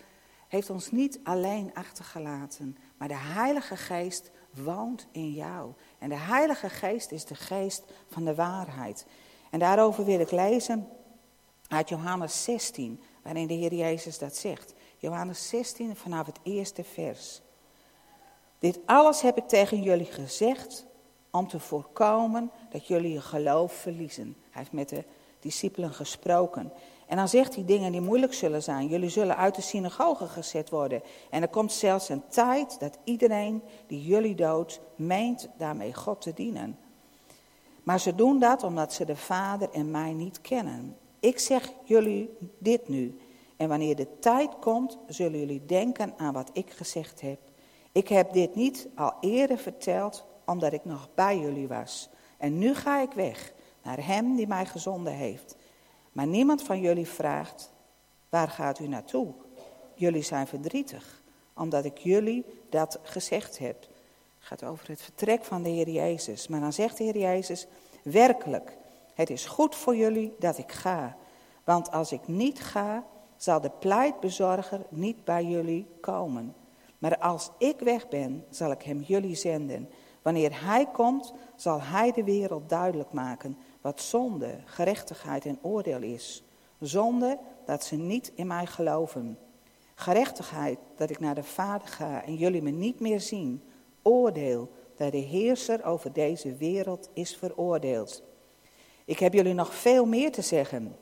heeft 0.49 0.71
ons 0.71 0.91
niet 0.91 1.21
alleen 1.25 1.75
achtergelaten, 1.75 2.77
maar 2.97 3.09
de 3.09 3.19
Heilige 3.19 3.77
Geest 3.77 4.31
woont 4.51 5.07
in 5.11 5.33
jou. 5.33 5.73
En 5.99 6.09
de 6.09 6.19
Heilige 6.19 6.69
Geest 6.69 7.11
is 7.11 7.25
de 7.25 7.35
geest 7.35 7.85
van 8.09 8.25
de 8.25 8.35
waarheid. 8.35 9.07
En 9.51 9.59
daarover 9.59 10.05
wil 10.05 10.21
ik 10.21 10.31
lezen 10.31 10.89
uit 11.69 11.89
Johannes 11.89 12.45
16, 12.45 13.01
waarin 13.27 13.47
de 13.47 13.55
Heer 13.55 13.75
Jezus 13.75 14.19
dat 14.19 14.37
zegt. 14.37 14.75
Johannes 14.97 15.49
16 15.49 15.97
vanaf 15.97 16.27
het 16.27 16.39
eerste 16.43 16.85
vers. 16.85 17.41
Dit 18.59 18.79
alles 18.85 19.21
heb 19.21 19.37
ik 19.37 19.49
tegen 19.49 19.83
jullie 19.83 20.07
gezegd 20.07 20.87
om 21.31 21.49
te 21.49 21.61
voorkomen 21.61 22.51
dat 22.71 22.87
jullie 22.87 23.13
je 23.13 23.21
geloof 23.21 23.73
verliezen. 23.73 24.37
Hij 24.51 24.61
heeft 24.61 24.73
met 24.73 24.89
de 24.89 25.05
discipelen 25.41 25.93
gesproken. 25.93 26.73
En 27.07 27.17
dan 27.17 27.29
zegt 27.29 27.55
hij 27.55 27.65
dingen 27.65 27.93
die 27.93 28.01
moeilijk 28.01 28.35
zullen 28.35 28.63
zijn. 28.63 28.89
Jullie 28.89 29.09
zullen 29.09 29.37
uit 29.37 29.55
de 29.55 29.63
synagoge 29.63 30.27
gezet 30.27 30.71
worden. 30.71 31.03
En 31.31 31.43
er 31.43 31.49
komt 31.49 31.73
zelfs 31.73 32.09
een 32.09 32.29
tijd 32.29 32.81
dat 32.81 32.99
iedereen 33.05 33.63
die 33.87 34.03
jullie 34.03 34.35
doodt, 34.35 34.81
meent 34.97 35.49
daarmee 35.59 35.95
God 35.95 36.21
te 36.21 36.33
dienen. 36.33 36.79
Maar 37.83 38.01
ze 38.01 38.15
doen 38.15 38.39
dat 38.39 38.63
omdat 38.63 38.93
ze 38.93 39.05
de 39.05 39.17
Vader 39.17 39.71
en 39.71 39.91
mij 39.91 40.13
niet 40.13 40.41
kennen. 40.41 40.97
Ik 41.21 41.39
zeg 41.39 41.73
jullie 41.85 42.37
dit 42.59 42.89
nu. 42.89 43.19
En 43.57 43.69
wanneer 43.69 43.97
de 43.97 44.19
tijd 44.19 44.59
komt, 44.59 44.99
zullen 45.07 45.39
jullie 45.39 45.65
denken 45.67 46.15
aan 46.17 46.33
wat 46.33 46.51
ik 46.53 46.71
gezegd 46.71 47.21
heb. 47.21 47.39
Ik 47.93 48.09
heb 48.09 48.33
dit 48.33 48.55
niet 48.55 48.89
al 48.95 49.13
eerder 49.21 49.59
verteld, 49.59 50.25
omdat 50.47 50.73
ik 50.73 50.85
nog 50.85 51.09
bij 51.15 51.39
jullie 51.39 51.69
was. 51.69 52.09
En 52.39 52.59
nu 52.59 52.75
ga 52.75 53.01
ik 53.01 53.13
weg 53.13 53.53
naar 53.83 54.07
Hem 54.07 54.37
die 54.37 54.47
mij 54.47 54.67
gezonden 54.67 55.13
heeft. 55.13 55.57
Maar 56.13 56.27
niemand 56.27 56.63
van 56.63 56.81
jullie 56.81 57.07
vraagt, 57.07 57.73
waar 58.29 58.49
gaat 58.49 58.79
u 58.79 58.89
naartoe? 58.89 59.35
Jullie 59.95 60.23
zijn 60.23 60.47
verdrietig, 60.47 61.23
omdat 61.55 61.85
ik 61.85 61.99
jullie 61.99 62.45
dat 62.71 62.99
gezegd 63.03 63.59
heb. 63.59 63.81
Het 63.81 64.47
gaat 64.47 64.65
over 64.65 64.89
het 64.89 65.03
vertrek 65.03 65.45
van 65.45 65.63
de 65.63 65.69
Heer 65.69 65.89
Jezus. 65.89 66.49
Maar 66.49 66.61
dan 66.61 66.73
zegt 66.73 66.97
de 66.97 67.05
Heer 67.05 67.19
Jezus, 67.19 67.67
werkelijk, 68.03 68.77
het 69.17 69.31
is 69.31 69.47
goed 69.47 69.75
voor 69.75 69.97
jullie 69.97 70.35
dat 70.39 70.59
ik 70.59 70.73
ga. 70.73 71.17
Want 71.65 71.91
als 71.91 72.13
ik 72.13 72.29
niet 72.29 72.61
ga, 72.61 73.05
zal 73.37 73.61
de 73.61 73.71
pleitbezorger 73.71 74.87
niet 74.89 75.25
bij 75.25 75.45
jullie 75.45 75.87
komen. 76.01 76.55
Maar 76.99 77.19
als 77.19 77.51
ik 77.59 77.81
weg 77.81 78.09
ben, 78.09 78.45
zal 78.51 78.71
ik 78.71 78.83
hem 78.83 79.01
jullie 79.01 79.35
zenden. 79.35 79.91
Wanneer 80.23 80.65
hij 80.65 80.87
komt, 80.87 81.33
zal 81.55 81.81
hij 81.81 82.13
de 82.13 82.25
wereld 82.25 82.69
duidelijk 82.69 83.13
maken 83.13 83.59
wat 83.81 84.01
zonde, 84.01 84.59
gerechtigheid 84.65 85.47
en 85.47 85.59
oordeel 85.63 86.03
is. 86.03 86.45
Zonde 86.81 87.39
dat 87.65 87.85
ze 87.85 87.97
niet 87.97 88.33
in 88.35 88.47
mij 88.47 88.67
geloven. 88.67 89.39
Gerechtigheid 89.95 90.79
dat 90.97 91.11
ik 91.11 91.21
naar 91.21 91.35
de 91.35 91.43
Vader 91.43 91.89
ga 91.89 92.25
en 92.25 92.35
jullie 92.35 92.63
me 92.63 92.71
niet 92.71 93.01
meer 93.01 93.21
zien. 93.21 93.63
Oordeel 94.03 94.71
dat 94.97 95.13
de 95.13 95.19
heerser 95.19 95.85
over 95.85 96.13
deze 96.13 96.55
wereld 96.55 97.09
is 97.13 97.37
veroordeeld. 97.37 98.23
Ik 99.07 99.19
heb 99.19 99.33
jullie 99.33 99.55
nog 99.55 99.75
veel 99.75 100.07
meer 100.07 100.33
te 100.33 100.43
zeggen, 100.43 100.97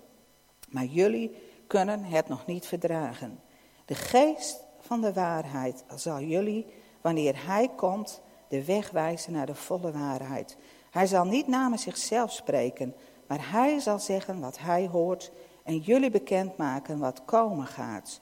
maar 0.69 0.85
jullie 0.85 1.37
kunnen 1.67 2.05
het 2.05 2.29
nog 2.29 2.47
niet 2.47 2.67
verdragen. 2.67 3.41
De 3.85 3.95
geest 3.95 4.65
van 4.81 5.01
de 5.01 5.13
waarheid 5.13 5.85
zal 5.95 6.21
jullie, 6.21 6.67
wanneer 7.01 7.47
hij 7.47 7.71
komt, 7.77 8.23
de 8.49 8.65
weg 8.65 8.91
wijzen 8.91 9.33
naar 9.33 9.47
de 9.47 9.55
volle 9.55 9.93
waarheid. 9.93 10.57
Hij 10.91 11.07
zal 11.07 11.25
niet 11.25 11.47
namens 11.47 11.83
zichzelf 11.83 12.33
spreken, 12.33 12.95
maar 13.27 13.51
hij 13.51 13.79
zal 13.79 13.99
zeggen 13.99 14.41
wat 14.41 14.59
hij 14.59 14.87
hoort 14.87 15.33
en 15.63 15.79
jullie 15.79 16.11
bekendmaken 16.11 16.99
wat 16.99 17.25
komen 17.25 17.67
gaat. 17.67 18.21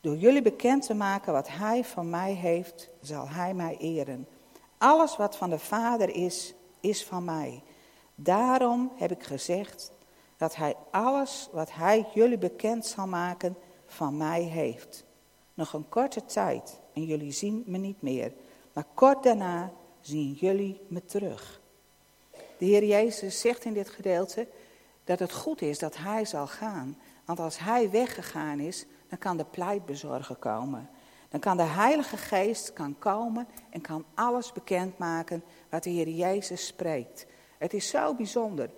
Door 0.00 0.16
jullie 0.16 0.42
bekend 0.42 0.86
te 0.86 0.94
maken 0.94 1.32
wat 1.32 1.48
hij 1.48 1.84
van 1.84 2.10
mij 2.10 2.32
heeft, 2.32 2.90
zal 3.00 3.28
hij 3.28 3.54
mij 3.54 3.76
eren. 3.76 4.28
Alles 4.78 5.16
wat 5.16 5.36
van 5.36 5.50
de 5.50 5.58
Vader 5.58 6.14
is, 6.14 6.54
is 6.80 7.04
van 7.04 7.24
mij. 7.24 7.62
Daarom 8.18 8.92
heb 8.96 9.10
ik 9.10 9.22
gezegd 9.22 9.92
dat 10.36 10.56
hij 10.56 10.76
alles 10.90 11.48
wat 11.52 11.72
hij 11.72 12.06
jullie 12.14 12.38
bekend 12.38 12.86
zal 12.86 13.06
maken, 13.06 13.56
van 13.86 14.16
mij 14.16 14.42
heeft. 14.42 15.04
Nog 15.54 15.72
een 15.72 15.88
korte 15.88 16.24
tijd 16.24 16.80
en 16.92 17.04
jullie 17.04 17.32
zien 17.32 17.62
me 17.66 17.78
niet 17.78 18.02
meer, 18.02 18.32
maar 18.72 18.84
kort 18.94 19.22
daarna 19.22 19.72
zien 20.00 20.32
jullie 20.32 20.80
me 20.88 21.04
terug. 21.04 21.60
De 22.58 22.64
Heer 22.64 22.84
Jezus 22.84 23.40
zegt 23.40 23.64
in 23.64 23.72
dit 23.72 23.88
gedeelte 23.88 24.48
dat 25.04 25.18
het 25.18 25.32
goed 25.32 25.62
is 25.62 25.78
dat 25.78 25.96
Hij 25.96 26.24
zal 26.24 26.46
gaan. 26.46 26.98
Want 27.24 27.38
als 27.38 27.58
Hij 27.58 27.90
weggegaan 27.90 28.60
is, 28.60 28.86
dan 29.08 29.18
kan 29.18 29.36
de 29.36 29.44
pleitbezorger 29.44 30.36
komen. 30.36 30.90
Dan 31.28 31.40
kan 31.40 31.56
de 31.56 31.62
Heilige 31.62 32.16
Geest 32.16 32.72
kan 32.72 32.98
komen 32.98 33.48
en 33.70 33.80
kan 33.80 34.04
alles 34.14 34.52
bekendmaken 34.52 35.44
wat 35.70 35.82
de 35.82 35.90
Heer 35.90 36.08
Jezus 36.08 36.66
spreekt. 36.66 37.26
Het 37.58 37.74
is 37.74 37.88
zo 37.88 38.14
bijzonder. 38.14 38.70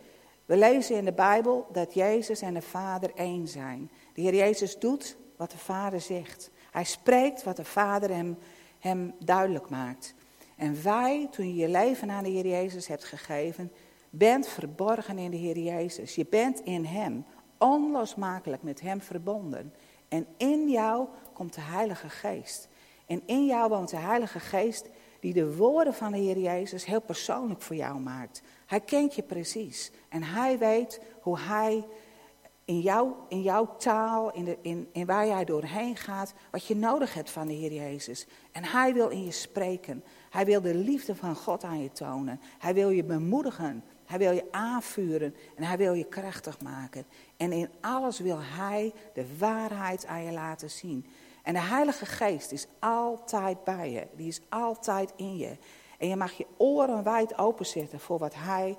We 0.45 0.57
lezen 0.57 0.97
in 0.97 1.05
de 1.05 1.12
Bijbel 1.12 1.67
dat 1.73 1.95
Jezus 1.95 2.41
en 2.41 2.55
de 2.55 2.62
Vader 2.62 3.11
één 3.14 3.49
zijn. 3.49 3.91
De 4.14 4.21
Heer 4.21 4.35
Jezus 4.35 4.79
doet 4.79 5.17
wat 5.37 5.51
de 5.51 5.59
Vader 5.59 6.01
zegt. 6.01 6.51
Hij 6.71 6.85
spreekt 6.85 7.43
wat 7.43 7.57
de 7.57 7.64
Vader 7.64 8.11
hem, 8.11 8.38
hem 8.79 9.14
duidelijk 9.19 9.69
maakt. 9.69 10.14
En 10.57 10.83
wij, 10.83 11.29
toen 11.31 11.47
je 11.47 11.55
je 11.55 11.69
leven 11.69 12.11
aan 12.11 12.25
de 12.25 12.31
Heer 12.31 12.47
Jezus 12.47 12.87
hebt 12.87 13.05
gegeven, 13.05 13.73
bent 14.11 14.49
verborgen 14.49 15.19
in 15.19 15.31
de 15.31 15.37
Heer 15.37 15.59
Jezus. 15.59 16.14
Je 16.14 16.27
bent 16.31 16.61
in 16.61 16.85
Hem, 16.85 17.25
onlosmakelijk 17.59 18.62
met 18.62 18.81
Hem 18.81 19.01
verbonden. 19.01 19.75
En 20.09 20.27
in 20.37 20.71
jou 20.71 21.09
komt 21.33 21.55
de 21.55 21.61
Heilige 21.61 22.09
Geest. 22.09 22.69
En 23.07 23.23
in 23.27 23.47
jou 23.47 23.69
woont 23.69 23.91
de 23.91 23.97
Heilige 23.97 24.41
Geest 24.41 24.88
die 25.21 25.33
de 25.33 25.57
woorden 25.57 25.95
van 25.95 26.12
de 26.12 26.19
Heer 26.19 26.38
Jezus 26.38 26.85
heel 26.85 27.01
persoonlijk 27.01 27.62
voor 27.62 27.77
jou 27.77 28.01
maakt. 28.01 28.43
Hij 28.69 28.81
kent 28.81 29.15
je 29.15 29.23
precies. 29.23 29.91
En 30.09 30.23
hij 30.23 30.59
weet 30.59 31.01
hoe 31.21 31.39
hij 31.39 31.87
in, 32.65 32.81
jou, 32.81 33.13
in 33.29 33.43
jouw 33.43 33.77
taal, 33.77 34.33
in, 34.33 34.45
de, 34.45 34.59
in, 34.63 34.89
in 34.93 35.07
waar 35.07 35.27
jij 35.27 35.45
doorheen 35.45 35.97
gaat, 35.97 36.35
wat 36.51 36.67
je 36.67 36.77
nodig 36.77 37.15
hebt 37.15 37.31
van 37.31 37.47
de 37.47 37.53
Heer 37.53 37.73
Jezus. 37.73 38.27
En 38.53 38.65
hij 38.65 38.95
wil 38.95 39.09
in 39.09 39.25
je 39.25 39.31
spreken. 39.31 40.05
Hij 40.31 40.45
wil 40.45 40.61
de 40.61 40.75
liefde 40.75 41.15
van 41.15 41.37
God 41.37 41.65
aan 41.65 41.83
je 41.83 41.93
tonen. 41.93 42.41
Hij 42.59 42.75
wil 42.75 42.91
je 42.91 43.05
bemoedigen. 43.05 43.85
Hij 44.05 44.19
wil 44.19 44.33
je 44.33 44.45
aanvuren 44.51 45.35
en 45.57 45.63
hij 45.63 45.77
wil 45.77 45.93
je 45.93 46.05
krachtig 46.05 46.61
maken. 46.61 47.05
En 47.37 47.53
in 47.53 47.69
alles 47.81 48.19
wil 48.19 48.39
hij 48.41 48.93
de 49.15 49.37
waarheid 49.39 50.07
aan 50.07 50.23
je 50.23 50.33
laten 50.33 50.71
zien. 50.71 51.07
En 51.43 51.55
de 51.55 51.61
Heilige 51.61 52.07
Geest 52.07 52.53
is 52.53 52.67
altijd 52.79 53.65
bij 53.65 53.91
je. 53.91 54.07
Die 54.17 54.29
is 54.29 54.41
altijd 54.49 55.13
in 55.17 55.37
je. 55.37 55.57
En 55.99 56.09
je 56.09 56.17
mag 56.17 56.33
je 56.33 56.47
oren 56.57 57.03
wijd 57.03 57.39
openzetten 57.39 58.01
voor 58.01 58.19
wat 58.19 58.35
hij 58.35 58.77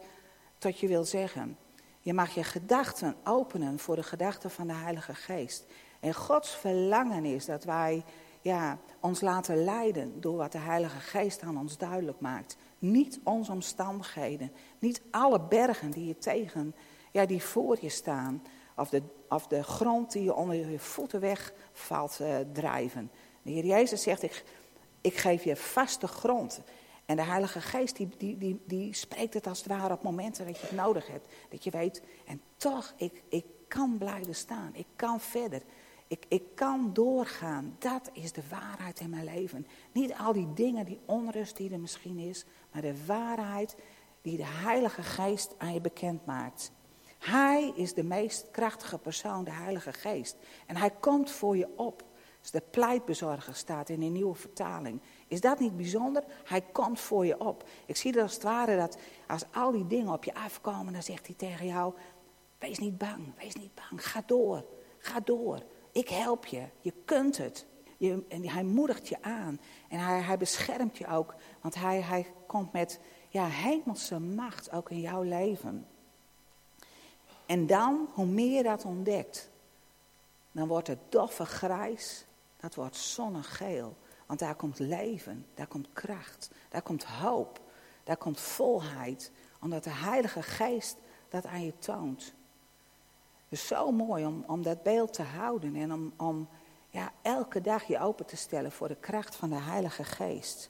tot 0.58 0.80
je 0.80 0.88
wil 0.88 1.04
zeggen. 1.04 1.58
Je 2.00 2.14
mag 2.14 2.34
je 2.34 2.44
gedachten 2.44 3.16
openen 3.24 3.80
voor 3.80 3.96
de 3.96 4.04
gedachten 4.04 4.52
van 4.52 4.68
de 4.68 4.74
Heilige 4.74 5.16
Geest. 5.16 5.66
En 6.00 6.14
Gods 6.14 6.56
verlangen 6.56 7.26
is 7.26 7.46
dat 7.46 7.64
wij 7.64 8.04
ja, 8.42 8.78
ons 9.00 9.22
laten 9.22 9.64
leiden 9.64 10.22
door 10.22 10.38
wat 10.38 10.52
de 10.52 10.58
Heilige 10.58 11.00
Geest 11.00 11.42
aan 11.42 11.58
ons 11.58 11.78
duidelijk 11.78 12.20
maakt. 12.20 12.58
Niet 12.80 13.20
onze 13.24 13.52
omstandigheden, 13.52 14.52
niet 14.80 15.02
alle 15.12 15.42
bergen 15.42 15.92
die 15.92 16.08
je 16.08 16.18
tegen, 16.18 16.76
ja, 17.12 17.26
die 17.26 17.44
voor 17.44 17.78
je 17.82 17.90
staan. 17.90 18.44
Of 18.76 18.90
de, 18.90 19.02
of 19.30 19.48
de 19.48 19.64
grond 19.64 20.12
die 20.12 20.24
je 20.24 20.36
onder 20.36 20.56
je 20.56 20.80
voeten 20.80 21.20
weg 21.20 21.54
valt 21.72 22.20
uh, 22.22 22.36
drijven. 22.54 23.12
De 23.42 23.52
Heer 23.52 23.66
Jezus 23.66 24.04
zegt, 24.04 24.24
ik, 24.24 24.44
ik 25.02 25.18
geef 25.18 25.44
je 25.44 25.56
vaste 25.56 26.08
grond. 26.08 26.62
En 27.10 27.16
de 27.16 27.24
Heilige 27.24 27.62
Geest 27.62 27.96
die, 27.96 28.10
die, 28.18 28.38
die, 28.38 28.62
die 28.66 28.94
spreekt 28.94 29.34
het 29.34 29.48
als 29.48 29.58
het 29.58 29.68
ware 29.68 29.94
op 29.94 30.04
momenten 30.04 30.46
dat 30.46 30.60
je 30.60 30.68
het 30.68 30.76
nodig 30.76 31.08
hebt. 31.08 31.34
Dat 31.50 31.64
je 31.64 31.70
weet, 31.70 32.02
en 32.26 32.42
toch, 32.58 32.94
ik, 32.98 33.24
ik 33.30 33.46
kan 33.68 33.98
blijven 33.98 34.36
staan. 34.36 34.70
Ik 34.74 34.86
kan 34.96 35.20
verder. 35.20 35.62
Ik, 36.08 36.26
ik 36.28 36.44
kan 36.56 36.94
doorgaan. 36.94 37.76
Dat 37.80 38.10
is 38.14 38.32
de 38.32 38.42
waarheid 38.50 39.00
in 39.00 39.10
mijn 39.10 39.24
leven. 39.24 39.68
Niet 39.92 40.14
al 40.14 40.34
die 40.34 40.54
dingen, 40.54 40.86
die 40.86 41.00
onrust 41.06 41.58
die 41.58 41.72
er 41.72 41.80
misschien 41.80 42.18
is. 42.18 42.46
Maar 42.72 42.82
de 42.82 43.06
waarheid 43.06 43.76
die 44.22 44.38
de 44.38 44.46
Heilige 44.46 45.04
Geest 45.04 45.56
aan 45.58 45.74
je 45.74 45.82
bekend 45.82 46.26
maakt. 46.26 46.72
Hij 47.20 47.74
is 47.76 47.94
de 47.94 48.04
meest 48.04 48.52
krachtige 48.52 48.98
persoon, 48.98 49.44
de 49.44 49.52
Heilige 49.52 49.94
Geest. 49.94 50.38
En 50.66 50.76
hij 50.76 50.92
komt 51.00 51.32
voor 51.32 51.58
je 51.58 51.78
op. 51.78 52.04
Dus 52.42 52.52
de 52.52 52.62
pleitbezorger 52.72 53.56
staat 53.56 53.90
in 53.90 54.02
een 54.02 54.12
nieuwe 54.12 54.36
vertaling. 54.36 55.02
Is 55.30 55.42
dat 55.42 55.60
niet 55.60 55.78
bijzonder? 55.78 56.24
Hij 56.44 56.62
komt 56.62 57.00
voor 57.00 57.26
je 57.26 57.40
op. 57.40 57.64
Ik 57.86 57.96
zie 57.96 58.12
het 58.12 58.22
als 58.22 58.34
het 58.34 58.44
ware 58.44 58.78
dat 58.78 58.98
als 59.28 59.44
al 59.52 59.72
die 59.72 59.88
dingen 59.88 60.14
op 60.14 60.24
je 60.24 60.34
afkomen, 60.34 60.94
dan 60.94 61.04
zegt 61.04 61.26
hij 61.26 61.36
tegen 61.36 61.66
jou: 61.66 61.94
Wees 62.58 62.80
niet 62.80 62.98
bang, 62.98 63.36
wees 63.38 63.56
niet 63.56 63.76
bang, 63.76 64.08
ga 64.08 64.24
door, 64.26 64.66
ga 64.98 65.20
door. 65.20 65.64
Ik 65.92 66.10
help 66.10 66.46
je, 66.46 66.64
je 66.80 66.94
kunt 67.06 67.38
het. 67.38 67.66
Je, 67.98 68.24
en 68.28 68.48
hij 68.48 68.64
moedigt 68.64 69.08
je 69.08 69.22
aan 69.22 69.60
en 69.90 70.00
hij, 70.00 70.22
hij 70.22 70.38
beschermt 70.38 70.98
je 70.98 71.08
ook, 71.08 71.36
want 71.62 71.76
hij, 71.76 72.02
hij 72.02 72.34
komt 72.48 72.72
met 72.72 73.00
ja, 73.30 73.46
hemelse 73.46 74.20
macht 74.20 74.72
ook 74.72 74.90
in 74.90 75.00
jouw 75.00 75.22
leven. 75.22 75.88
En 77.46 77.68
dan, 77.68 78.10
hoe 78.14 78.26
meer 78.26 78.56
je 78.56 78.64
dat 78.64 78.86
ontdekt, 78.86 79.50
dan 80.52 80.68
wordt 80.68 80.88
het 80.88 81.00
doffe 81.10 81.46
grijs, 81.46 82.26
dat 82.60 82.76
wordt 82.76 82.96
zonnegeel. 82.96 83.96
Want 84.30 84.42
daar 84.42 84.56
komt 84.56 84.80
leven, 84.80 85.46
daar 85.54 85.68
komt 85.68 85.88
kracht, 85.94 86.52
daar 86.70 86.82
komt 86.82 87.04
hoop, 87.04 87.60
daar 88.04 88.18
komt 88.18 88.40
volheid. 88.40 89.32
Omdat 89.62 89.84
de 89.84 89.90
Heilige 89.90 90.42
Geest 90.42 90.98
dat 91.30 91.46
aan 91.46 91.64
je 91.64 91.78
toont. 91.78 92.34
Is 93.48 93.68
zo 93.68 93.92
mooi 93.92 94.26
om, 94.26 94.44
om 94.48 94.64
dat 94.64 94.84
beeld 94.84 95.14
te 95.14 95.24
houden 95.24 95.76
en 95.76 95.94
om, 95.94 96.14
om 96.18 96.50
ja, 96.90 97.12
elke 97.22 97.62
dag 97.62 97.84
je 97.84 98.00
open 98.00 98.26
te 98.26 98.36
stellen 98.36 98.72
voor 98.72 98.88
de 98.88 98.96
kracht 98.96 99.36
van 99.36 99.50
de 99.50 99.60
Heilige 99.60 100.04
Geest. 100.04 100.70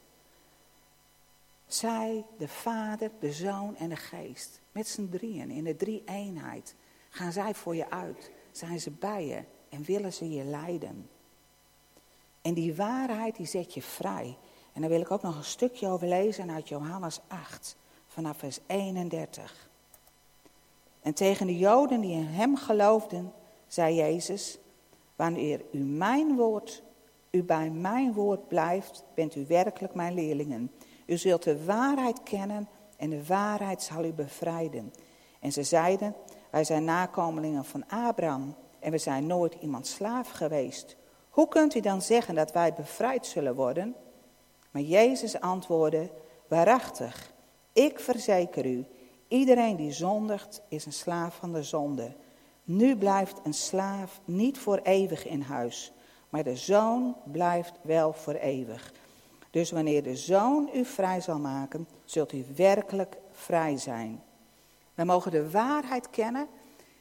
Zij, 1.67 2.25
de 2.37 2.47
Vader, 2.47 3.11
de 3.19 3.31
Zoon 3.31 3.75
en 3.75 3.89
de 3.89 3.95
Geest, 3.95 4.61
met 4.71 4.87
z'n 4.87 5.09
drieën 5.09 5.49
in 5.49 5.63
de 5.63 5.75
drie 5.75 6.03
eenheid, 6.05 6.75
gaan 7.09 7.31
zij 7.31 7.53
voor 7.53 7.75
je 7.75 7.89
uit, 7.89 8.31
zijn 8.51 8.79
ze 8.79 8.91
bij 8.91 9.25
je 9.25 9.43
en 9.69 9.83
willen 9.83 10.13
ze 10.13 10.29
je 10.29 10.43
leiden. 10.43 11.09
En 12.49 12.55
die 12.55 12.75
waarheid 12.75 13.35
die 13.35 13.45
zet 13.45 13.73
je 13.73 13.81
vrij. 13.81 14.37
En 14.73 14.81
daar 14.81 14.89
wil 14.89 15.01
ik 15.01 15.11
ook 15.11 15.21
nog 15.21 15.35
een 15.35 15.43
stukje 15.43 15.87
over 15.87 16.07
lezen 16.07 16.51
uit 16.51 16.67
Johannes 16.67 17.19
8, 17.27 17.77
vanaf 18.07 18.37
vers 18.37 18.59
31. 18.65 19.69
En 21.01 21.13
tegen 21.13 21.47
de 21.47 21.57
Joden 21.57 22.01
die 22.01 22.11
in 22.11 22.25
hem 22.25 22.55
geloofden, 22.57 23.33
zei 23.67 23.95
Jezus, 23.95 24.57
wanneer 25.15 25.61
u 25.71 25.79
mijn 25.79 26.35
woord, 26.35 26.83
u 27.31 27.43
bij 27.43 27.69
mijn 27.69 28.13
woord 28.13 28.47
blijft, 28.47 29.03
bent 29.13 29.35
u 29.35 29.45
werkelijk 29.47 29.93
mijn 29.93 30.13
leerlingen. 30.13 30.71
U 31.05 31.17
zult 31.17 31.43
de 31.43 31.65
waarheid 31.65 32.23
kennen 32.23 32.67
en 32.97 33.09
de 33.09 33.25
waarheid 33.25 33.81
zal 33.81 34.05
u 34.05 34.13
bevrijden. 34.13 34.93
En 35.39 35.51
ze 35.51 35.63
zeiden, 35.63 36.15
wij 36.49 36.63
zijn 36.63 36.83
nakomelingen 36.83 37.65
van 37.65 37.87
Abraham 37.87 38.55
en 38.79 38.91
we 38.91 38.97
zijn 38.97 39.27
nooit 39.27 39.55
iemand 39.61 39.87
slaaf 39.87 40.29
geweest. 40.29 40.97
Hoe 41.29 41.47
kunt 41.47 41.75
u 41.75 41.79
dan 41.79 42.01
zeggen 42.01 42.35
dat 42.35 42.51
wij 42.51 42.73
bevrijd 42.73 43.25
zullen 43.25 43.55
worden? 43.55 43.95
Maar 44.71 44.81
Jezus 44.81 45.39
antwoordde, 45.39 46.09
waarachtig, 46.47 47.33
ik 47.73 47.99
verzeker 47.99 48.65
u, 48.65 48.85
iedereen 49.27 49.75
die 49.75 49.91
zondigt 49.91 50.61
is 50.67 50.85
een 50.85 50.93
slaaf 50.93 51.35
van 51.35 51.53
de 51.53 51.63
zonde. 51.63 52.15
Nu 52.63 52.95
blijft 52.95 53.39
een 53.43 53.53
slaaf 53.53 54.19
niet 54.25 54.57
voor 54.57 54.79
eeuwig 54.83 55.25
in 55.27 55.41
huis, 55.41 55.91
maar 56.29 56.43
de 56.43 56.55
zoon 56.55 57.15
blijft 57.23 57.73
wel 57.81 58.13
voor 58.13 58.33
eeuwig. 58.33 58.93
Dus 59.51 59.71
wanneer 59.71 60.03
de 60.03 60.15
zoon 60.15 60.69
u 60.73 60.85
vrij 60.85 61.21
zal 61.21 61.39
maken, 61.39 61.87
zult 62.05 62.33
u 62.33 62.45
werkelijk 62.55 63.17
vrij 63.31 63.77
zijn. 63.77 64.23
We 64.93 65.03
mogen 65.03 65.31
de 65.31 65.51
waarheid 65.51 66.09
kennen 66.09 66.47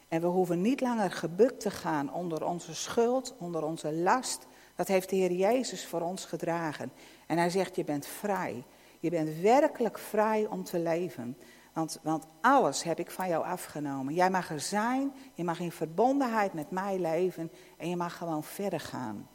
en 0.08 0.20
we 0.20 0.26
hoeven 0.26 0.60
niet 0.60 0.80
langer 0.80 1.10
gebukt 1.10 1.60
te 1.60 1.70
gaan 1.70 2.12
onder 2.12 2.46
onze 2.46 2.74
schuld, 2.74 3.34
onder 3.38 3.64
onze 3.64 3.92
last. 3.92 4.46
Dat 4.74 4.88
heeft 4.88 5.10
de 5.10 5.16
Heer 5.16 5.32
Jezus 5.32 5.86
voor 5.86 6.00
ons 6.00 6.24
gedragen. 6.24 6.92
En 7.26 7.38
hij 7.38 7.50
zegt, 7.50 7.76
je 7.76 7.84
bent 7.84 8.06
vrij. 8.06 8.64
Je 9.00 9.10
bent 9.10 9.40
werkelijk 9.40 9.98
vrij 9.98 10.46
om 10.46 10.64
te 10.64 10.78
leven. 10.78 11.36
Want, 11.72 11.98
want 12.02 12.26
alles 12.40 12.82
heb 12.82 12.98
ik 12.98 13.10
van 13.10 13.28
jou 13.28 13.44
afgenomen. 13.44 14.14
Jij 14.14 14.30
mag 14.30 14.50
er 14.50 14.60
zijn, 14.60 15.12
je 15.34 15.44
mag 15.44 15.60
in 15.60 15.72
verbondenheid 15.72 16.52
met 16.52 16.70
mij 16.70 16.98
leven 16.98 17.50
en 17.76 17.88
je 17.88 17.96
mag 17.96 18.16
gewoon 18.16 18.44
verder 18.44 18.80
gaan. 18.80 19.28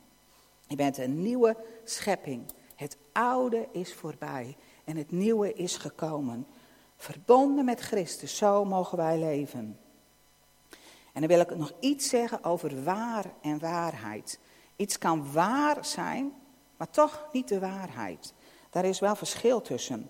Je 0.67 0.75
bent 0.75 0.97
een 0.97 1.21
nieuwe 1.21 1.57
schepping. 1.83 2.45
Het 2.75 2.97
oude 3.11 3.67
is 3.71 3.93
voorbij 3.93 4.57
en 4.83 4.97
het 4.97 5.11
nieuwe 5.11 5.53
is 5.53 5.77
gekomen. 5.77 6.47
Verbonden 6.95 7.65
met 7.65 7.79
Christus, 7.79 8.37
zo 8.37 8.65
mogen 8.65 8.97
wij 8.97 9.19
leven. 9.19 9.77
En 11.13 11.21
dan 11.21 11.29
wil 11.29 11.39
ik 11.39 11.55
nog 11.55 11.73
iets 11.79 12.09
zeggen 12.09 12.43
over 12.43 12.83
waar 12.83 13.25
en 13.41 13.59
waarheid. 13.59 14.39
Iets 14.75 14.97
kan 14.97 15.31
waar 15.31 15.85
zijn, 15.85 16.33
maar 16.77 16.89
toch 16.89 17.27
niet 17.31 17.47
de 17.47 17.59
waarheid. 17.59 18.33
Daar 18.69 18.85
is 18.85 18.99
wel 18.99 19.15
verschil 19.15 19.61
tussen. 19.61 20.09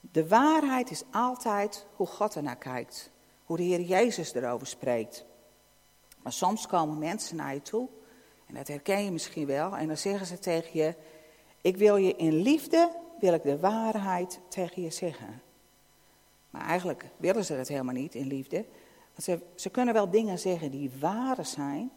De 0.00 0.28
waarheid 0.28 0.90
is 0.90 1.02
altijd 1.10 1.86
hoe 1.96 2.06
God 2.06 2.36
ernaar 2.36 2.56
kijkt. 2.56 3.10
Hoe 3.44 3.56
de 3.56 3.62
Heer 3.62 3.80
Jezus 3.80 4.34
erover 4.34 4.66
spreekt. 4.66 5.24
Maar 6.22 6.32
soms 6.32 6.66
komen 6.66 6.98
mensen 6.98 7.36
naar 7.36 7.54
je 7.54 7.62
toe, 7.62 7.88
en 8.46 8.54
dat 8.54 8.68
herken 8.68 9.04
je 9.04 9.10
misschien 9.10 9.46
wel, 9.46 9.76
en 9.76 9.86
dan 9.86 9.96
zeggen 9.96 10.26
ze 10.26 10.38
tegen 10.38 10.70
je: 10.72 10.94
Ik 11.60 11.76
wil 11.76 11.96
je 11.96 12.16
in 12.16 12.34
liefde, 12.34 12.90
wil 13.20 13.34
ik 13.34 13.42
de 13.42 13.58
waarheid 13.58 14.40
tegen 14.48 14.82
je 14.82 14.90
zeggen. 14.90 15.42
Maar 16.50 16.66
eigenlijk 16.66 17.04
willen 17.16 17.44
ze 17.44 17.56
dat 17.56 17.68
helemaal 17.68 17.94
niet 17.94 18.14
in 18.14 18.26
liefde. 18.26 18.64
Ze, 19.16 19.40
ze 19.54 19.70
kunnen 19.70 19.94
wel 19.94 20.10
dingen 20.10 20.38
zeggen 20.38 20.70
die 20.70 20.90
waar 21.00 21.44
zijn, 21.44 21.90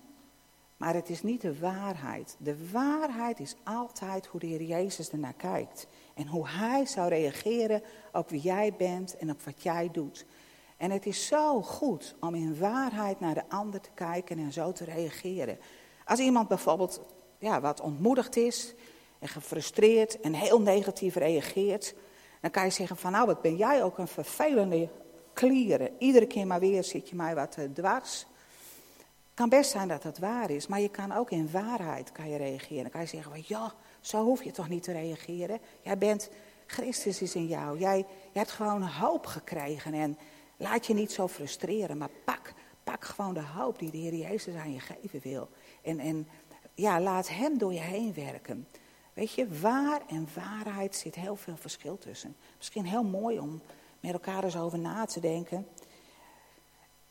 maar 0.77 0.93
het 0.93 1.09
is 1.09 1.23
niet 1.23 1.41
de 1.41 1.59
waarheid. 1.59 2.35
De 2.39 2.71
waarheid 2.71 3.39
is 3.39 3.55
altijd 3.63 4.25
hoe 4.25 4.39
de 4.39 4.47
Heer 4.47 4.61
Jezus 4.61 5.09
ernaar 5.09 5.33
kijkt. 5.33 5.87
En 6.13 6.27
hoe 6.27 6.47
Hij 6.47 6.85
zou 6.85 7.09
reageren 7.09 7.81
op 8.13 8.29
wie 8.29 8.41
jij 8.41 8.73
bent 8.77 9.17
en 9.17 9.29
op 9.29 9.41
wat 9.41 9.63
jij 9.63 9.89
doet. 9.91 10.25
En 10.77 10.91
het 10.91 11.05
is 11.05 11.27
zo 11.27 11.61
goed 11.61 12.15
om 12.19 12.35
in 12.35 12.59
waarheid 12.59 13.19
naar 13.19 13.33
de 13.33 13.49
ander 13.49 13.81
te 13.81 13.89
kijken 13.93 14.37
en 14.37 14.53
zo 14.53 14.71
te 14.71 14.83
reageren. 14.83 15.59
Als 16.05 16.19
iemand 16.19 16.47
bijvoorbeeld 16.47 17.01
ja, 17.37 17.61
wat 17.61 17.81
ontmoedigd 17.81 18.35
is 18.35 18.73
en 19.19 19.27
gefrustreerd 19.27 20.19
en 20.19 20.33
heel 20.33 20.61
negatief 20.61 21.15
reageert, 21.15 21.95
dan 22.41 22.51
kan 22.51 22.63
je 22.63 22.69
zeggen 22.69 22.97
van 22.97 23.11
nou, 23.11 23.25
wat 23.25 23.41
ben 23.41 23.55
jij 23.55 23.83
ook 23.83 23.97
een 23.97 24.07
vervelende 24.07 24.89
Iedere 25.97 26.27
keer 26.27 26.47
maar 26.47 26.59
weer 26.59 26.83
zit 26.83 27.09
je 27.09 27.15
mij 27.15 27.35
wat 27.35 27.55
uh, 27.59 27.65
dwars. 27.73 28.25
Het 28.99 29.47
kan 29.47 29.49
best 29.49 29.71
zijn 29.71 29.87
dat 29.87 30.03
het 30.03 30.19
waar 30.19 30.49
is, 30.49 30.67
maar 30.67 30.79
je 30.79 30.89
kan 30.89 31.11
ook 31.11 31.31
in 31.31 31.51
waarheid 31.51 32.11
kan 32.11 32.29
je 32.29 32.37
reageren. 32.37 32.81
Dan 32.81 32.91
kan 32.91 33.01
je 33.01 33.07
zeggen, 33.07 33.31
van, 33.31 33.43
ja, 33.45 33.73
zo 34.01 34.23
hoef 34.23 34.43
je 34.43 34.51
toch 34.51 34.69
niet 34.69 34.83
te 34.83 34.91
reageren. 34.91 35.59
Jij 35.81 35.97
bent, 35.97 36.29
Christus 36.65 37.21
is 37.21 37.35
in 37.35 37.47
jou. 37.47 37.79
Jij, 37.79 37.97
jij 37.97 38.05
hebt 38.33 38.51
gewoon 38.51 38.83
hoop 38.83 39.25
gekregen 39.25 39.93
en 39.93 40.17
laat 40.57 40.85
je 40.85 40.93
niet 40.93 41.11
zo 41.11 41.27
frustreren, 41.27 41.97
maar 41.97 42.09
pak, 42.25 42.53
pak 42.83 43.05
gewoon 43.05 43.33
de 43.33 43.43
hoop 43.43 43.79
die 43.79 43.91
de 43.91 43.97
Heer 43.97 44.15
Jezus 44.15 44.55
aan 44.55 44.73
je 44.73 44.79
geven 44.79 45.19
wil. 45.23 45.49
En, 45.81 45.99
en 45.99 46.27
ja, 46.73 47.01
laat 47.01 47.29
Hem 47.29 47.57
door 47.57 47.73
je 47.73 47.79
heen 47.79 48.13
werken. 48.13 48.67
Weet 49.13 49.33
je, 49.33 49.59
waar 49.59 50.01
en 50.07 50.27
waarheid 50.35 50.95
zit 50.95 51.15
heel 51.15 51.35
veel 51.35 51.57
verschil 51.57 51.97
tussen. 51.97 52.35
Misschien 52.57 52.85
heel 52.85 53.03
mooi 53.03 53.39
om 53.39 53.61
met 53.99 54.13
elkaar 54.13 54.43
eens 54.43 54.57
over 54.57 54.79
na 54.79 55.05
te 55.05 55.19
denken. 55.19 55.67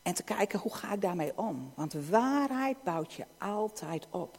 En 0.03 0.15
te 0.15 0.23
kijken 0.23 0.59
hoe 0.59 0.75
ga 0.75 0.93
ik 0.93 1.01
daarmee 1.01 1.39
om. 1.39 1.73
Want 1.75 1.93
waarheid 1.93 2.83
bouwt 2.83 3.13
je 3.13 3.27
altijd 3.39 4.07
op. 4.11 4.39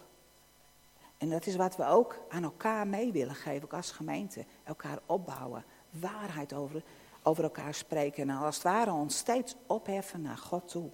En 1.18 1.30
dat 1.30 1.46
is 1.46 1.56
wat 1.56 1.76
we 1.76 1.86
ook 1.86 2.20
aan 2.30 2.44
elkaar 2.44 2.88
mee 2.88 3.12
willen 3.12 3.36
geven, 3.36 3.64
ook 3.64 3.74
als 3.74 3.92
gemeente. 3.92 4.46
Elkaar 4.64 5.00
opbouwen. 5.06 5.66
Waarheid 5.90 6.54
over, 6.54 6.84
over 7.24 7.44
elkaar 7.44 7.74
spreken. 7.74 8.30
En 8.30 8.38
als 8.38 8.56
het 8.56 8.64
ware 8.64 8.92
ons 8.92 9.18
steeds 9.18 9.56
opheffen 9.68 10.22
naar 10.22 10.38
God 10.38 10.70
toe. 10.70 10.90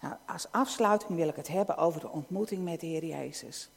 Nou, 0.00 0.14
als 0.26 0.52
afsluiting 0.52 1.18
wil 1.18 1.28
ik 1.28 1.36
het 1.36 1.48
hebben 1.48 1.76
over 1.76 2.00
de 2.00 2.08
ontmoeting 2.08 2.64
met 2.64 2.80
de 2.80 2.86
Heer 2.86 3.04
Jezus. 3.04 3.70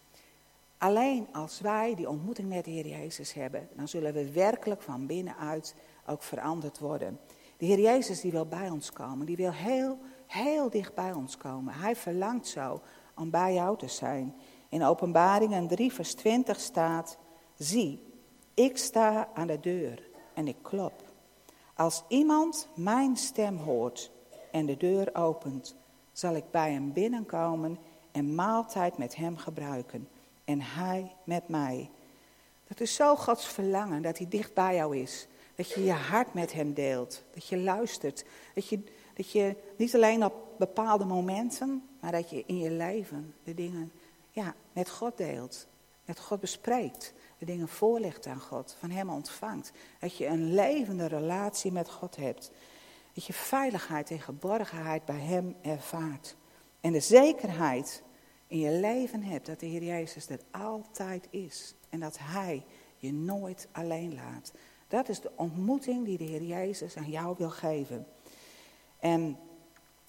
Alleen 0.81 1.27
als 1.31 1.59
wij 1.59 1.95
die 1.95 2.09
ontmoeting 2.09 2.49
met 2.49 2.65
de 2.65 2.71
Heer 2.71 2.87
Jezus 2.87 3.33
hebben, 3.33 3.69
dan 3.75 3.87
zullen 3.87 4.13
we 4.13 4.31
werkelijk 4.31 4.81
van 4.81 5.05
binnenuit 5.05 5.75
ook 6.05 6.23
veranderd 6.23 6.79
worden. 6.79 7.19
De 7.57 7.65
Heer 7.65 7.79
Jezus 7.79 8.21
die 8.21 8.31
wil 8.31 8.45
bij 8.45 8.69
ons 8.69 8.91
komen, 8.91 9.25
die 9.25 9.35
wil 9.35 9.51
heel, 9.51 9.97
heel 10.27 10.69
dicht 10.69 10.93
bij 10.93 11.13
ons 11.13 11.37
komen. 11.37 11.73
Hij 11.73 11.95
verlangt 11.95 12.47
zo 12.47 12.81
om 13.15 13.29
bij 13.29 13.53
jou 13.53 13.77
te 13.77 13.87
zijn. 13.87 14.35
In 14.69 14.83
Openbaringen 14.83 15.67
3 15.67 15.93
vers 15.93 16.13
20 16.13 16.59
staat, 16.59 17.17
zie, 17.57 18.03
ik 18.53 18.77
sta 18.77 19.29
aan 19.33 19.47
de 19.47 19.59
deur 19.59 20.09
en 20.33 20.47
ik 20.47 20.57
klop. 20.61 21.03
Als 21.75 22.03
iemand 22.07 22.69
mijn 22.75 23.17
stem 23.17 23.57
hoort 23.57 24.11
en 24.51 24.65
de 24.65 24.77
deur 24.77 25.15
opent, 25.15 25.75
zal 26.11 26.35
ik 26.35 26.51
bij 26.51 26.71
hem 26.71 26.93
binnenkomen 26.93 27.77
en 28.11 28.35
maaltijd 28.35 28.97
met 28.97 29.15
hem 29.15 29.37
gebruiken. 29.37 30.07
En 30.45 30.61
hij 30.61 31.15
met 31.23 31.47
mij. 31.47 31.89
Dat 32.67 32.79
is 32.79 32.95
zo 32.95 33.15
Gods 33.15 33.47
verlangen 33.47 34.01
dat 34.01 34.17
hij 34.17 34.27
dicht 34.29 34.53
bij 34.53 34.75
jou 34.75 34.97
is. 34.97 35.27
Dat 35.55 35.71
je 35.71 35.83
je 35.83 35.91
hart 35.91 36.33
met 36.33 36.53
hem 36.53 36.73
deelt. 36.73 37.23
Dat 37.33 37.47
je 37.47 37.57
luistert. 37.57 38.25
Dat 38.53 38.67
je, 38.67 38.83
dat 39.13 39.31
je 39.31 39.55
niet 39.77 39.95
alleen 39.95 40.25
op 40.25 40.33
bepaalde 40.57 41.05
momenten, 41.05 41.89
maar 41.99 42.11
dat 42.11 42.29
je 42.29 42.43
in 42.45 42.57
je 42.57 42.71
leven 42.71 43.35
de 43.43 43.53
dingen 43.53 43.91
ja, 44.29 44.55
met 44.73 44.89
God 44.89 45.17
deelt. 45.17 45.67
Met 46.05 46.19
God 46.19 46.39
bespreekt. 46.39 47.13
De 47.37 47.45
dingen 47.45 47.67
voorlegt 47.67 48.27
aan 48.27 48.39
God. 48.39 48.75
Van 48.79 48.89
hem 48.89 49.09
ontvangt. 49.09 49.71
Dat 49.99 50.17
je 50.17 50.25
een 50.25 50.53
levende 50.53 51.05
relatie 51.05 51.71
met 51.71 51.89
God 51.89 52.15
hebt. 52.15 52.51
Dat 53.13 53.25
je 53.25 53.33
veiligheid 53.33 54.09
en 54.09 54.19
geborgenheid 54.19 55.05
bij 55.05 55.19
Hem 55.19 55.55
ervaart. 55.61 56.35
En 56.81 56.91
de 56.91 56.99
zekerheid 56.99 58.03
in 58.51 58.59
je 58.59 58.71
leven 58.71 59.23
hebt 59.23 59.45
dat 59.45 59.59
de 59.59 59.65
Heer 59.65 59.83
Jezus 59.83 60.29
er 60.29 60.39
altijd 60.51 61.27
is. 61.29 61.75
En 61.89 61.99
dat 61.99 62.17
Hij 62.19 62.63
je 62.97 63.13
nooit 63.13 63.67
alleen 63.71 64.13
laat. 64.13 64.51
Dat 64.87 65.09
is 65.09 65.21
de 65.21 65.31
ontmoeting 65.35 66.05
die 66.05 66.17
de 66.17 66.23
Heer 66.23 66.43
Jezus 66.43 66.97
aan 66.97 67.09
jou 67.09 67.35
wil 67.37 67.49
geven. 67.49 68.07
En 68.99 69.37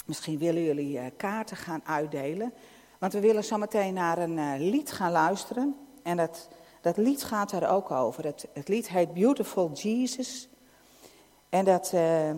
misschien 0.05 0.39
willen 0.39 0.63
jullie 0.63 0.99
eh, 0.99 1.07
kaarten 1.17 1.57
gaan 1.57 1.81
uitdelen. 1.85 2.53
Want 2.99 3.13
we 3.13 3.21
willen 3.21 3.45
zo 3.45 3.59
meteen 3.59 3.95
naar 3.95 4.19
een 4.19 4.39
eh, 4.39 4.53
lied 4.59 4.93
gaan 4.93 5.13
luisteren. 5.13 5.77
En 6.03 6.17
dat, 6.17 6.49
dat 6.81 6.97
lied 6.97 7.25
gaat 7.25 7.51
daar 7.51 7.71
ook 7.71 7.91
over. 7.91 8.25
Het, 8.25 8.49
het 8.53 8.69
lied 8.69 8.89
heet 8.89 9.15
Beautiful 9.15 9.73
Jesus. 9.73 10.49
En 11.49 11.65
dat, 11.65 11.93
uh, 11.95 12.29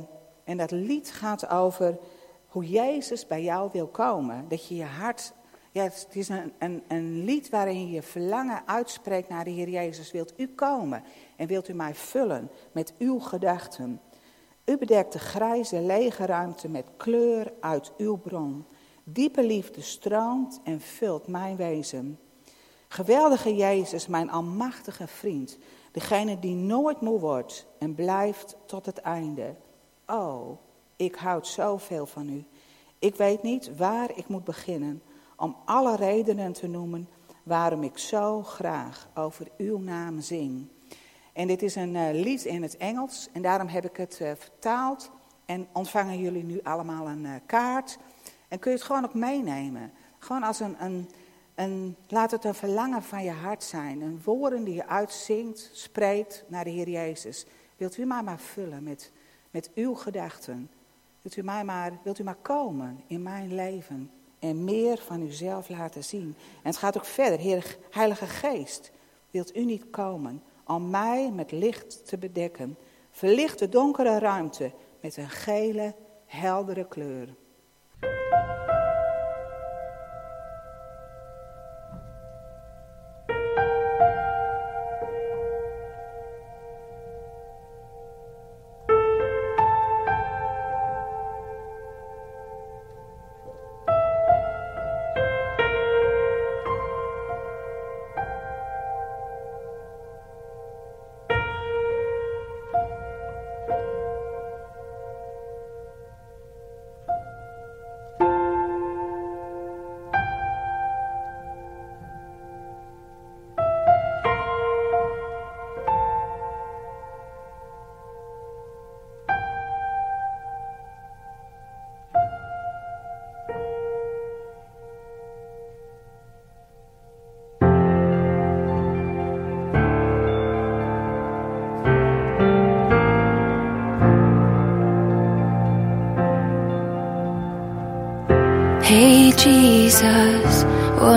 en 0.44 0.56
dat 0.56 0.70
lied 0.70 1.12
gaat 1.12 1.48
over 1.48 1.98
hoe 2.46 2.68
Jezus 2.68 3.26
bij 3.26 3.42
jou 3.42 3.70
wil 3.72 3.86
komen. 3.86 4.48
Dat 4.48 4.68
je 4.68 4.76
je 4.76 4.84
hart. 4.84 5.32
Ja, 5.74 5.82
het 5.82 6.08
is 6.10 6.28
een, 6.28 6.82
een, 6.88 7.24
lied 7.24 7.48
waarin 7.48 7.90
je 7.90 8.02
verlangen 8.02 8.66
uitspreekt 8.66 9.28
naar 9.28 9.44
de 9.44 9.50
Heer 9.50 9.68
Jezus. 9.68 10.12
Wilt 10.12 10.32
u 10.36 10.46
komen 10.48 11.02
en 11.36 11.46
wilt 11.46 11.68
u 11.68 11.72
mij 11.72 11.94
vullen 11.94 12.50
met 12.72 12.94
uw 12.98 13.18
gedachten? 13.18 14.00
U 14.64 14.78
bedekt 14.78 15.12
de 15.12 15.18
grijze 15.18 15.80
lege 15.80 16.26
ruimte 16.26 16.68
met 16.68 16.86
kleur 16.96 17.52
uit 17.60 17.92
uw 17.96 18.16
bron. 18.16 18.64
Diepe 19.04 19.46
liefde 19.46 19.80
stroomt 19.80 20.60
en 20.64 20.80
vult 20.80 21.26
mijn 21.26 21.56
wezen. 21.56 22.18
Geweldige 22.88 23.54
Jezus, 23.56 24.06
mijn 24.06 24.30
almachtige 24.30 25.06
vriend. 25.06 25.58
Degene 25.92 26.38
die 26.38 26.54
nooit 26.54 27.00
moe 27.00 27.20
wordt 27.20 27.66
en 27.78 27.94
blijft 27.94 28.56
tot 28.66 28.86
het 28.86 28.98
einde. 28.98 29.54
Oh, 30.06 30.58
ik 30.96 31.14
houd 31.14 31.46
zoveel 31.46 32.06
van 32.06 32.28
u. 32.28 32.44
Ik 32.98 33.16
weet 33.16 33.42
niet 33.42 33.76
waar 33.76 34.10
ik 34.16 34.28
moet 34.28 34.44
beginnen 34.44 35.02
om 35.36 35.56
alle 35.64 35.96
redenen 35.96 36.52
te 36.52 36.66
noemen 36.66 37.08
waarom 37.42 37.82
ik 37.82 37.98
zo 37.98 38.42
graag 38.42 39.08
over 39.14 39.46
uw 39.56 39.78
naam 39.78 40.20
zing. 40.20 40.66
En 41.32 41.46
dit 41.46 41.62
is 41.62 41.74
een 41.74 41.94
uh, 41.94 42.08
lied 42.12 42.44
in 42.44 42.62
het 42.62 42.76
Engels 42.76 43.28
en 43.32 43.42
daarom 43.42 43.68
heb 43.68 43.84
ik 43.84 43.96
het 43.96 44.18
uh, 44.22 44.30
vertaald 44.38 45.10
en 45.44 45.66
ontvangen 45.72 46.18
jullie 46.18 46.44
nu 46.44 46.60
allemaal 46.62 47.08
een 47.08 47.24
uh, 47.24 47.34
kaart. 47.46 47.98
En 48.48 48.58
kun 48.58 48.70
je 48.70 48.76
het 48.76 48.86
gewoon 48.86 49.04
ook 49.04 49.14
meenemen. 49.14 49.92
Gewoon 50.18 50.42
als 50.42 50.60
een, 50.60 50.76
een, 50.84 51.10
een, 51.54 51.96
laat 52.08 52.30
het 52.30 52.44
een 52.44 52.54
verlangen 52.54 53.02
van 53.02 53.24
je 53.24 53.30
hart 53.30 53.64
zijn. 53.64 54.00
Een 54.00 54.20
woorden 54.24 54.64
die 54.64 54.74
je 54.74 54.86
uitzingt, 54.86 55.70
spreekt 55.72 56.44
naar 56.46 56.64
de 56.64 56.70
Heer 56.70 56.88
Jezus. 56.88 57.46
Wilt 57.76 57.96
u 57.96 58.04
mij 58.04 58.22
maar 58.22 58.38
vullen 58.38 58.82
met 58.82 59.12
met 59.54 59.70
uw 59.74 59.94
gedachten. 59.94 60.70
Wilt 61.22 61.36
u, 61.36 61.42
mij 61.42 61.64
maar, 61.64 61.92
wilt 62.02 62.18
u 62.18 62.24
maar 62.24 62.36
komen 62.42 63.02
in 63.06 63.22
mijn 63.22 63.54
leven 63.54 64.10
en 64.44 64.64
meer 64.64 64.98
van 64.98 65.22
uzelf 65.22 65.68
laten 65.68 66.04
zien. 66.04 66.36
En 66.62 66.70
het 66.70 66.76
gaat 66.76 66.96
ook 66.96 67.04
verder. 67.04 67.38
Heer, 67.38 67.76
Heilige 67.90 68.26
Geest, 68.26 68.90
wilt 69.30 69.56
u 69.56 69.64
niet 69.64 69.90
komen 69.90 70.42
om 70.66 70.90
mij 70.90 71.30
met 71.30 71.52
licht 71.52 72.06
te 72.06 72.18
bedekken? 72.18 72.78
Verlicht 73.10 73.58
de 73.58 73.68
donkere 73.68 74.18
ruimte 74.18 74.72
met 75.00 75.16
een 75.16 75.30
gele, 75.30 75.94
heldere 76.26 76.88
kleur. 76.88 77.34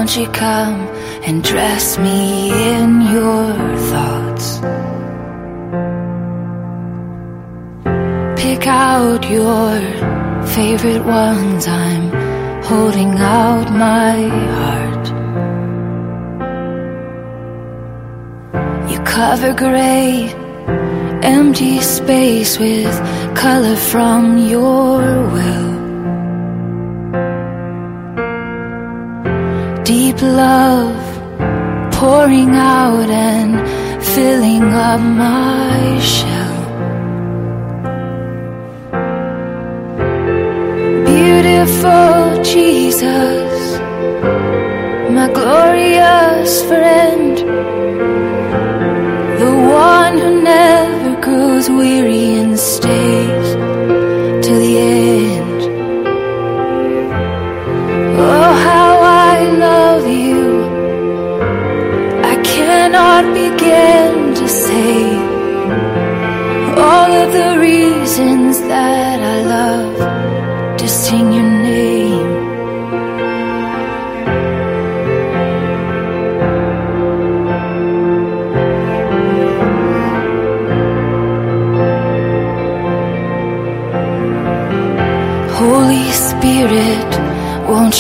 Won't 0.08 0.20
you 0.20 0.28
come 0.28 0.80
and 1.28 1.43
dress 1.43 1.97
me 1.97 2.49
in 2.49 3.01
your 3.12 3.53
thoughts? 3.91 4.60
Pick 8.41 8.66
out 8.68 9.30
your 9.30 9.82
favorite 10.47 11.03
ones, 11.03 11.68
I'm 11.68 12.64
holding 12.64 13.16
out 13.20 13.70
my 13.70 14.28
heart. 14.55 15.08
You 18.89 18.99
cover 18.99 19.53
gray, 19.53 20.30
empty 21.22 21.82
space 21.82 22.58
with 22.58 22.95
color 23.36 23.76
from 23.76 24.38
your 24.38 25.01
will. 25.34 25.76
Love 30.38 31.93
pouring 31.93 32.53
out 32.53 33.09
and 33.09 33.53
filling 34.13 34.65
up 34.89 35.01
my 35.01 35.99
shell. 36.13 36.61
Beautiful 41.11 42.43
Jesus, 42.43 43.79
my 45.17 45.27
glorious 45.33 46.61
friend, 46.69 47.36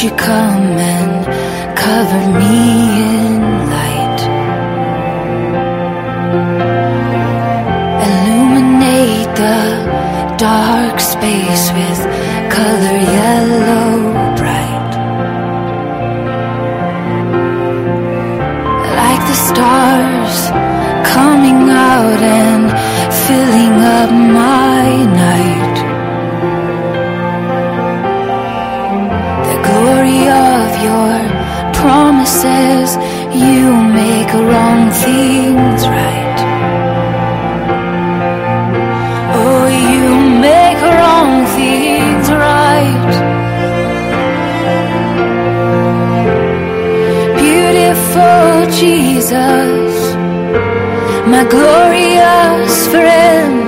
you 0.03 0.11
come 0.11 0.77
and 0.77 1.25
cover 1.75 2.21
me 2.39 2.46
Jesus, 49.27 50.15
my 51.27 51.43
glorious 51.49 52.87
friend, 52.87 53.67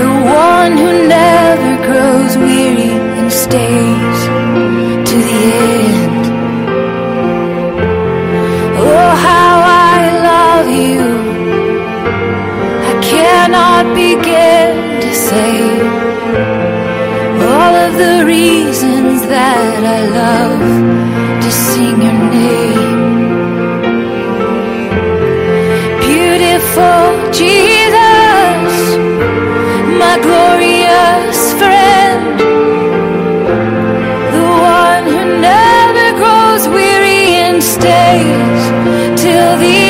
the 0.00 0.12
one 0.44 0.72
who 0.76 1.08
never 1.08 1.72
grows 1.86 2.36
weary 2.36 2.92
and 3.18 3.32
stays 3.32 4.18
to 5.08 5.16
the 5.28 5.40
end. 5.72 6.26
Oh, 8.84 9.10
how 9.28 9.54
I 9.64 10.00
love 10.30 10.68
you. 10.84 11.04
I 12.90 12.94
cannot 13.12 13.84
begin 13.94 15.00
to 15.00 15.14
say 15.14 15.54
all 17.40 17.74
of 17.86 17.92
the 17.96 18.26
reasons 18.26 19.22
that 19.26 19.82
I 19.96 20.00
love 20.20 21.42
to 21.44 21.50
sing 21.50 22.02
your 22.02 22.13
Jesus, 27.36 28.74
my 30.02 30.16
glorious 30.22 31.52
friend, 31.58 32.38
the 34.36 34.46
one 34.78 35.04
who 35.04 35.40
never 35.40 36.06
grows 36.16 36.68
weary 36.68 37.34
and 37.46 37.60
stays 37.60 38.62
till 39.20 39.58
the 39.58 39.83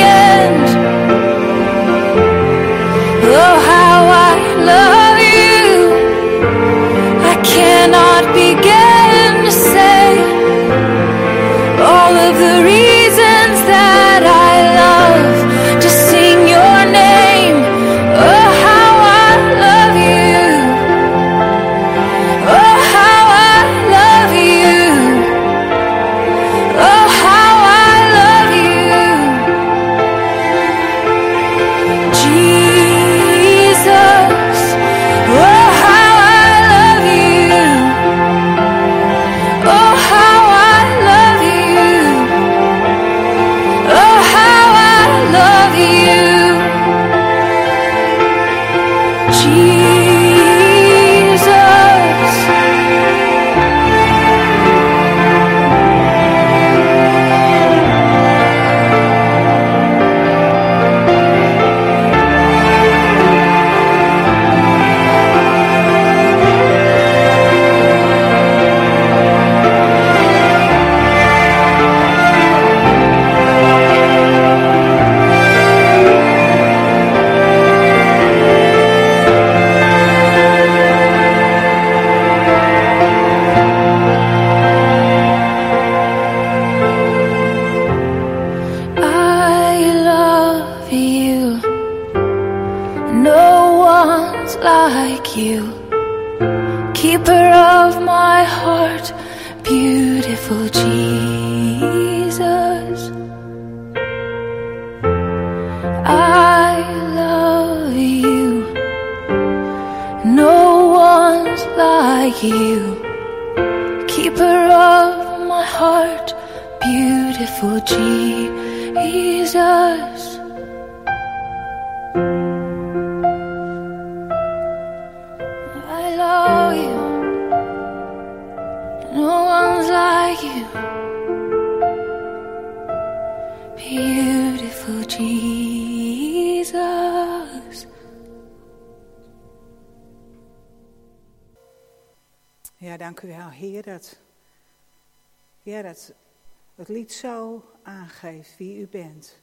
het 146.85 146.93
lied 146.93 147.13
zo 147.13 147.65
aangeeft 147.83 148.57
wie 148.57 148.81
u 148.81 148.87
bent. 148.87 149.39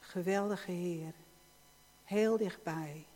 Geweldige 0.00 0.70
Heer, 0.70 1.14
heel 2.04 2.36
dichtbij. 2.36 3.06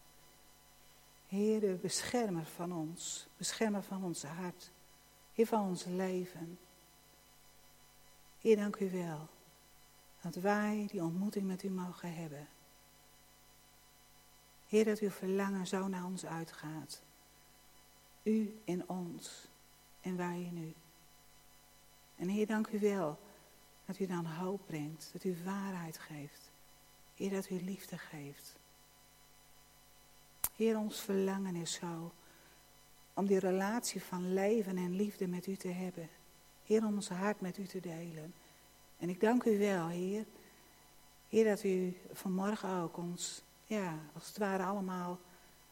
Heer, 1.28 1.60
de 1.60 1.78
beschermer 1.82 2.44
van 2.44 2.72
ons, 2.72 3.26
beschermer 3.36 3.82
van 3.82 4.04
ons 4.04 4.22
hart, 4.22 4.70
Heer 5.32 5.46
van 5.46 5.68
ons 5.68 5.84
leven. 5.84 6.58
Heer, 8.40 8.56
dank 8.56 8.76
u 8.76 8.90
wel 8.90 9.28
dat 10.20 10.34
wij 10.34 10.86
die 10.90 11.02
ontmoeting 11.02 11.46
met 11.46 11.62
u 11.62 11.70
mogen 11.70 12.14
hebben. 12.14 12.48
Heer, 14.68 14.84
dat 14.84 14.98
uw 14.98 15.10
verlangen 15.10 15.66
zo 15.66 15.88
naar 15.88 16.04
ons 16.04 16.26
uitgaat. 16.26 17.02
U 18.22 18.60
in 18.64 18.88
ons 18.88 19.48
en 20.00 20.16
wij 20.16 20.40
in 20.42 20.58
u. 20.58 20.83
En 22.16 22.28
Heer, 22.28 22.46
dank 22.46 22.66
u 22.66 22.80
wel 22.80 23.18
dat 23.84 23.98
u 23.98 24.06
dan 24.06 24.26
hoop 24.26 24.60
brengt, 24.66 25.10
dat 25.12 25.24
u 25.24 25.36
waarheid 25.44 25.98
geeft. 25.98 26.50
Heer, 27.14 27.30
dat 27.30 27.50
u 27.50 27.60
liefde 27.60 27.98
geeft. 27.98 28.56
Heer, 30.56 30.78
ons 30.78 31.00
verlangen 31.00 31.54
is 31.54 31.72
zo 31.72 32.12
om 33.14 33.26
die 33.26 33.38
relatie 33.38 34.02
van 34.02 34.32
leven 34.32 34.76
en 34.76 34.96
liefde 34.96 35.26
met 35.26 35.46
u 35.46 35.56
te 35.56 35.68
hebben. 35.68 36.08
Heer, 36.64 36.84
om 36.84 36.94
ons 36.94 37.08
hart 37.08 37.40
met 37.40 37.58
u 37.58 37.66
te 37.66 37.80
delen. 37.80 38.34
En 38.98 39.08
ik 39.08 39.20
dank 39.20 39.44
u 39.44 39.58
wel, 39.58 39.88
Heer. 39.88 40.24
Heer, 41.28 41.44
dat 41.44 41.64
u 41.64 41.96
vanmorgen 42.12 42.82
ook 42.82 42.96
ons, 42.96 43.42
ja, 43.64 43.98
als 44.14 44.26
het 44.26 44.38
ware 44.38 44.62
allemaal 44.62 45.18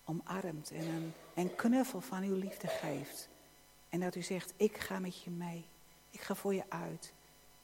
omarmt 0.04 0.70
en 0.70 1.14
een, 1.34 1.54
knuffel 1.54 2.00
van 2.00 2.22
uw 2.22 2.34
liefde 2.34 2.68
geeft. 2.68 3.28
En 3.88 4.00
dat 4.00 4.14
u 4.14 4.22
zegt, 4.22 4.52
ik 4.56 4.78
ga 4.78 4.98
met 4.98 5.22
je 5.22 5.30
mee. 5.30 5.64
Ik 6.12 6.20
ga 6.20 6.34
voor 6.34 6.54
je 6.54 6.64
uit. 6.68 7.12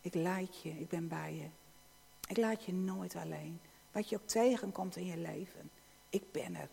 Ik 0.00 0.14
leid 0.14 0.62
je, 0.62 0.70
ik 0.70 0.88
ben 0.88 1.08
bij 1.08 1.34
je. 1.34 1.48
Ik 2.28 2.36
laat 2.36 2.64
je 2.64 2.72
nooit 2.72 3.16
alleen. 3.16 3.60
Wat 3.92 4.08
je 4.08 4.16
ook 4.16 4.26
tegenkomt 4.26 4.96
in 4.96 5.06
je 5.06 5.16
leven. 5.16 5.70
Ik 6.08 6.32
ben 6.32 6.54
er. 6.54 6.68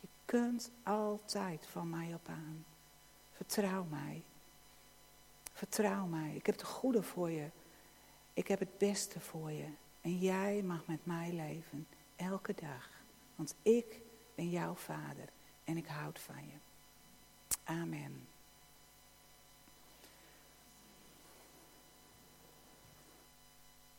Je 0.00 0.08
kunt 0.24 0.70
altijd 0.82 1.66
van 1.66 1.90
mij 1.90 2.14
op 2.14 2.28
aan. 2.28 2.64
Vertrouw 3.32 3.84
mij. 3.84 4.22
Vertrouw 5.52 6.06
mij. 6.06 6.34
Ik 6.34 6.46
heb 6.46 6.54
het 6.54 6.64
goede 6.64 7.02
voor 7.02 7.30
je. 7.30 7.50
Ik 8.34 8.48
heb 8.48 8.58
het 8.58 8.78
beste 8.78 9.20
voor 9.20 9.50
je. 9.50 9.66
En 10.00 10.18
jij 10.18 10.62
mag 10.62 10.86
met 10.86 11.06
mij 11.06 11.32
leven. 11.32 11.86
Elke 12.16 12.54
dag. 12.54 12.88
Want 13.36 13.54
ik 13.62 14.00
ben 14.34 14.50
jouw 14.50 14.74
vader. 14.74 15.28
En 15.64 15.76
ik 15.76 15.86
houd 15.86 16.20
van 16.20 16.46
je. 16.46 16.56
Amen. 17.64 18.28